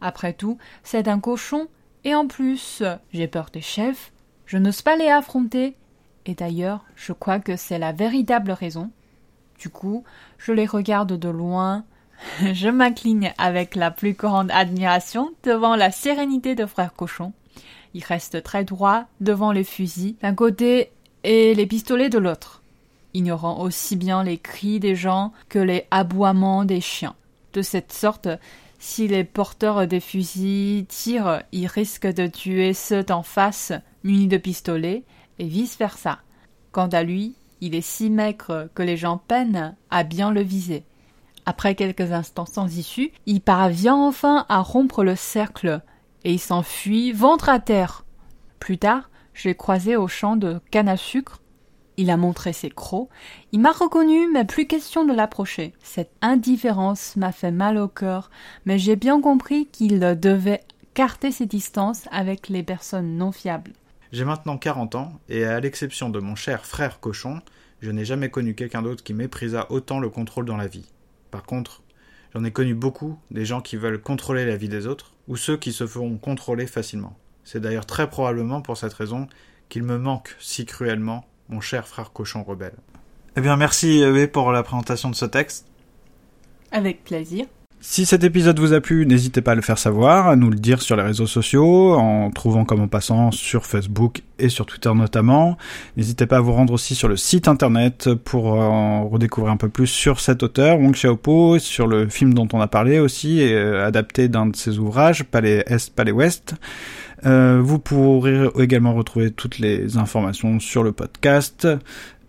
Après 0.00 0.32
tout, 0.32 0.58
c'est 0.82 1.08
un 1.08 1.20
cochon 1.20 1.68
et 2.04 2.14
en 2.14 2.26
plus, 2.26 2.82
j'ai 3.12 3.28
peur 3.28 3.50
des 3.52 3.60
chefs, 3.60 4.12
je 4.46 4.56
n'ose 4.56 4.82
pas 4.82 4.96
les 4.96 5.08
affronter, 5.08 5.76
et 6.26 6.34
d'ailleurs, 6.34 6.84
je 6.96 7.12
crois 7.12 7.40
que 7.40 7.56
c'est 7.56 7.78
la 7.78 7.92
véritable 7.92 8.52
raison. 8.52 8.90
Du 9.58 9.68
coup, 9.68 10.04
je 10.38 10.52
les 10.52 10.66
regarde 10.66 11.12
de 11.12 11.28
loin, 11.28 11.84
je 12.52 12.68
m'incline 12.68 13.32
avec 13.38 13.74
la 13.74 13.90
plus 13.90 14.12
grande 14.12 14.50
admiration 14.50 15.30
devant 15.42 15.76
la 15.76 15.90
sérénité 15.90 16.54
de 16.54 16.66
frère 16.66 16.94
cochon. 16.94 17.32
Il 17.94 18.04
reste 18.04 18.42
très 18.42 18.64
droit 18.64 19.04
devant 19.20 19.52
les 19.52 19.64
fusils 19.64 20.16
d'un 20.22 20.34
côté 20.34 20.90
et 21.24 21.54
les 21.54 21.66
pistolets 21.66 22.08
de 22.08 22.18
l'autre, 22.18 22.62
ignorant 23.14 23.60
aussi 23.60 23.96
bien 23.96 24.22
les 24.22 24.38
cris 24.38 24.80
des 24.80 24.94
gens 24.94 25.32
que 25.48 25.58
les 25.58 25.86
aboiements 25.90 26.64
des 26.64 26.80
chiens. 26.80 27.16
De 27.52 27.62
cette 27.62 27.92
sorte, 27.92 28.28
si 28.78 29.08
les 29.08 29.24
porteurs 29.24 29.86
des 29.86 30.00
fusils 30.00 30.86
tirent, 30.86 31.42
ils 31.52 31.66
risquent 31.66 32.12
de 32.12 32.26
tuer 32.26 32.72
ceux 32.74 33.02
d'en 33.02 33.22
face 33.22 33.72
munis 34.04 34.28
de 34.28 34.38
pistolets, 34.38 35.04
et 35.38 35.44
vice-versa. 35.44 36.18
Quant 36.72 36.88
à 36.88 37.02
lui, 37.02 37.34
il 37.60 37.74
est 37.74 37.80
si 37.80 38.10
maigre 38.10 38.68
que 38.74 38.82
les 38.82 38.96
gens 38.96 39.18
peinent 39.18 39.74
à 39.90 40.04
bien 40.04 40.30
le 40.30 40.42
viser. 40.42 40.84
Après 41.50 41.74
quelques 41.74 42.12
instants 42.12 42.46
sans 42.46 42.78
issue, 42.78 43.10
il 43.26 43.40
parvient 43.40 43.96
enfin 43.96 44.46
à 44.48 44.60
rompre 44.60 45.02
le 45.02 45.16
cercle, 45.16 45.82
et 46.22 46.32
il 46.32 46.38
s'enfuit 46.38 47.10
ventre 47.10 47.48
à 47.48 47.58
terre. 47.58 48.04
Plus 48.60 48.78
tard, 48.78 49.10
je 49.34 49.48
l'ai 49.48 49.56
croisé 49.56 49.96
au 49.96 50.06
champ 50.06 50.36
de 50.36 50.60
canne 50.70 50.88
à 50.88 50.96
sucre 50.96 51.40
il 51.96 52.08
a 52.08 52.16
montré 52.16 52.52
ses 52.52 52.70
crocs. 52.70 53.08
Il 53.50 53.58
m'a 53.58 53.72
reconnu, 53.72 54.30
mais 54.32 54.44
plus 54.44 54.68
question 54.68 55.04
de 55.04 55.12
l'approcher. 55.12 55.74
Cette 55.82 56.12
indifférence 56.22 57.16
m'a 57.16 57.32
fait 57.32 57.50
mal 57.50 57.78
au 57.78 57.88
cœur, 57.88 58.30
mais 58.64 58.78
j'ai 58.78 58.94
bien 58.94 59.20
compris 59.20 59.66
qu'il 59.66 59.98
devait 59.98 60.60
carter 60.94 61.32
ses 61.32 61.46
distances 61.46 62.04
avec 62.12 62.48
les 62.48 62.62
personnes 62.62 63.16
non 63.16 63.32
fiables. 63.32 63.72
J'ai 64.12 64.24
maintenant 64.24 64.56
quarante 64.56 64.94
ans, 64.94 65.14
et 65.28 65.44
à 65.44 65.58
l'exception 65.58 66.10
de 66.10 66.20
mon 66.20 66.36
cher 66.36 66.64
frère 66.64 67.00
cochon, 67.00 67.40
je 67.80 67.90
n'ai 67.90 68.04
jamais 68.04 68.30
connu 68.30 68.54
quelqu'un 68.54 68.82
d'autre 68.82 69.02
qui 69.02 69.14
méprisa 69.14 69.66
autant 69.70 69.98
le 69.98 70.10
contrôle 70.10 70.44
dans 70.44 70.56
la 70.56 70.68
vie. 70.68 70.86
Par 71.30 71.44
contre, 71.44 71.82
j'en 72.34 72.44
ai 72.44 72.50
connu 72.50 72.74
beaucoup 72.74 73.18
des 73.30 73.44
gens 73.44 73.60
qui 73.60 73.76
veulent 73.76 74.00
contrôler 74.00 74.44
la 74.44 74.56
vie 74.56 74.68
des 74.68 74.86
autres, 74.86 75.12
ou 75.28 75.36
ceux 75.36 75.56
qui 75.56 75.72
se 75.72 75.86
feront 75.86 76.16
contrôler 76.18 76.66
facilement. 76.66 77.16
C'est 77.44 77.60
d'ailleurs 77.60 77.86
très 77.86 78.08
probablement 78.08 78.62
pour 78.62 78.76
cette 78.76 78.92
raison 78.92 79.28
qu'il 79.68 79.82
me 79.82 79.98
manque 79.98 80.36
si 80.40 80.66
cruellement 80.66 81.24
mon 81.48 81.60
cher 81.60 81.88
frère 81.88 82.12
cochon 82.12 82.42
rebelle. 82.42 82.76
Eh 83.36 83.40
bien, 83.40 83.56
merci 83.56 84.00
Eve 84.00 84.28
pour 84.28 84.52
la 84.52 84.62
présentation 84.62 85.10
de 85.10 85.14
ce 85.14 85.24
texte. 85.24 85.66
Avec 86.72 87.04
plaisir. 87.04 87.46
Si 87.82 88.04
cet 88.04 88.24
épisode 88.24 88.58
vous 88.58 88.74
a 88.74 88.82
plu, 88.82 89.06
n'hésitez 89.06 89.40
pas 89.40 89.52
à 89.52 89.54
le 89.54 89.62
faire 89.62 89.78
savoir, 89.78 90.28
à 90.28 90.36
nous 90.36 90.50
le 90.50 90.58
dire 90.58 90.82
sur 90.82 90.96
les 90.96 91.02
réseaux 91.02 91.26
sociaux, 91.26 91.94
en 91.94 92.30
trouvant 92.30 92.66
comme 92.66 92.82
en 92.82 92.88
passant 92.88 93.30
sur 93.30 93.64
Facebook 93.64 94.20
et 94.38 94.50
sur 94.50 94.66
Twitter 94.66 94.92
notamment. 94.94 95.56
N'hésitez 95.96 96.26
pas 96.26 96.36
à 96.36 96.40
vous 96.40 96.52
rendre 96.52 96.74
aussi 96.74 96.94
sur 96.94 97.08
le 97.08 97.16
site 97.16 97.48
internet 97.48 98.12
pour 98.12 98.52
en 98.52 99.08
redécouvrir 99.08 99.50
un 99.50 99.56
peu 99.56 99.70
plus 99.70 99.86
sur 99.86 100.20
cet 100.20 100.42
auteur, 100.42 100.78
Wong 100.78 100.92
Xiaopo, 100.92 101.58
sur 101.58 101.86
le 101.86 102.06
film 102.06 102.34
dont 102.34 102.48
on 102.52 102.60
a 102.60 102.68
parlé 102.68 102.98
aussi, 102.98 103.40
et, 103.40 103.54
euh, 103.54 103.86
adapté 103.86 104.28
d'un 104.28 104.44
de 104.44 104.56
ses 104.56 104.78
ouvrages, 104.78 105.24
Palais 105.24 105.64
Est, 105.66 105.94
Palais 105.94 106.12
Ouest. 106.12 106.56
Euh, 107.24 107.60
vous 107.62 107.78
pourrez 107.78 108.46
également 108.58 108.92
retrouver 108.92 109.30
toutes 109.30 109.58
les 109.58 109.96
informations 109.96 110.60
sur 110.60 110.82
le 110.82 110.92
podcast. 110.92 111.66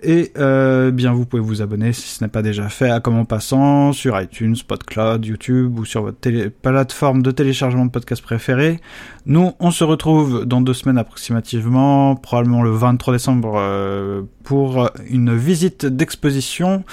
Et 0.03 0.31
euh, 0.37 0.89
bien, 0.89 1.13
vous 1.13 1.25
pouvez 1.25 1.43
vous 1.43 1.61
abonner 1.61 1.93
si 1.93 2.15
ce 2.15 2.23
n'est 2.23 2.29
pas 2.29 2.41
déjà 2.41 2.69
fait 2.69 2.89
à 2.89 2.99
Comment 2.99 3.23
Passant 3.23 3.93
sur 3.93 4.19
iTunes, 4.19 4.55
PodCloud, 4.67 5.23
YouTube 5.23 5.77
ou 5.77 5.85
sur 5.85 6.01
votre 6.01 6.47
plateforme 6.63 7.21
de 7.21 7.29
téléchargement 7.29 7.85
de 7.85 7.91
podcast 7.91 8.23
préférée. 8.23 8.79
Nous, 9.27 9.51
on 9.59 9.69
se 9.69 9.83
retrouve 9.83 10.45
dans 10.45 10.61
deux 10.61 10.73
semaines 10.73 10.97
approximativement, 10.97 12.15
probablement 12.15 12.63
le 12.63 12.71
23 12.71 13.13
décembre, 13.13 13.53
euh, 13.57 14.23
pour 14.43 14.89
une 15.07 15.35
visite 15.35 15.85
d'exposition 15.85 16.83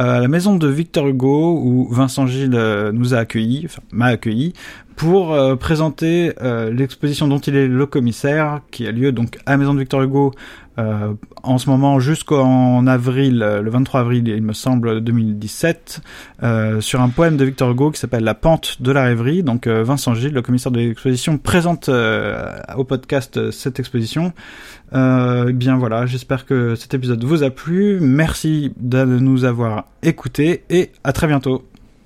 euh, 0.00 0.16
à 0.16 0.20
la 0.20 0.26
maison 0.26 0.56
de 0.56 0.66
Victor 0.66 1.06
Hugo 1.06 1.60
où 1.62 1.88
Vincent 1.92 2.26
Gilles 2.26 2.58
nous 2.92 3.14
a 3.14 3.18
accueillis, 3.18 3.62
enfin 3.66 3.82
m'a 3.92 4.06
accueilli, 4.06 4.54
pour 4.96 5.36
présenter 5.58 6.32
l'exposition 6.72 7.28
dont 7.28 7.38
il 7.38 7.54
est 7.54 7.68
le 7.68 7.84
commissaire, 7.84 8.62
qui 8.70 8.86
a 8.86 8.92
lieu 8.92 9.12
donc 9.12 9.36
à 9.44 9.50
la 9.50 9.58
maison 9.58 9.74
de 9.74 9.80
Victor 9.80 10.00
Hugo 10.00 10.32
euh, 10.78 11.14
en 11.42 11.58
ce 11.58 11.70
moment 11.70 11.98
jusqu'en 12.00 12.86
avril, 12.86 13.42
euh, 13.42 13.62
le 13.62 13.70
23 13.70 14.00
avril, 14.00 14.28
il 14.28 14.42
me 14.42 14.52
semble, 14.52 15.00
2017, 15.00 16.00
euh, 16.42 16.80
sur 16.80 17.00
un 17.00 17.08
poème 17.08 17.36
de 17.36 17.44
Victor 17.44 17.70
Hugo 17.70 17.90
qui 17.90 18.00
s'appelle 18.00 18.24
La 18.24 18.34
pente 18.34 18.82
de 18.82 18.92
la 18.92 19.04
rêverie. 19.04 19.42
Donc 19.42 19.66
Vincent 19.66 20.14
Gilles, 20.14 20.34
le 20.34 20.42
commissaire 20.42 20.72
de 20.72 20.80
l'exposition, 20.80 21.38
présente 21.38 21.88
au 21.88 22.84
podcast 22.84 23.50
cette 23.50 23.78
exposition. 23.78 24.32
Eh 24.92 25.52
bien 25.52 25.76
voilà, 25.76 26.06
j'espère 26.06 26.46
que 26.46 26.74
cet 26.74 26.94
épisode 26.94 27.22
vous 27.24 27.42
a 27.42 27.50
plu. 27.50 27.98
Merci 28.00 28.72
de 28.78 29.04
nous 29.04 29.44
avoir 29.44 29.86
écoutés 30.02 30.64
et 30.70 30.90
à 31.04 31.12
très 31.12 31.26
bientôt. 31.26 31.64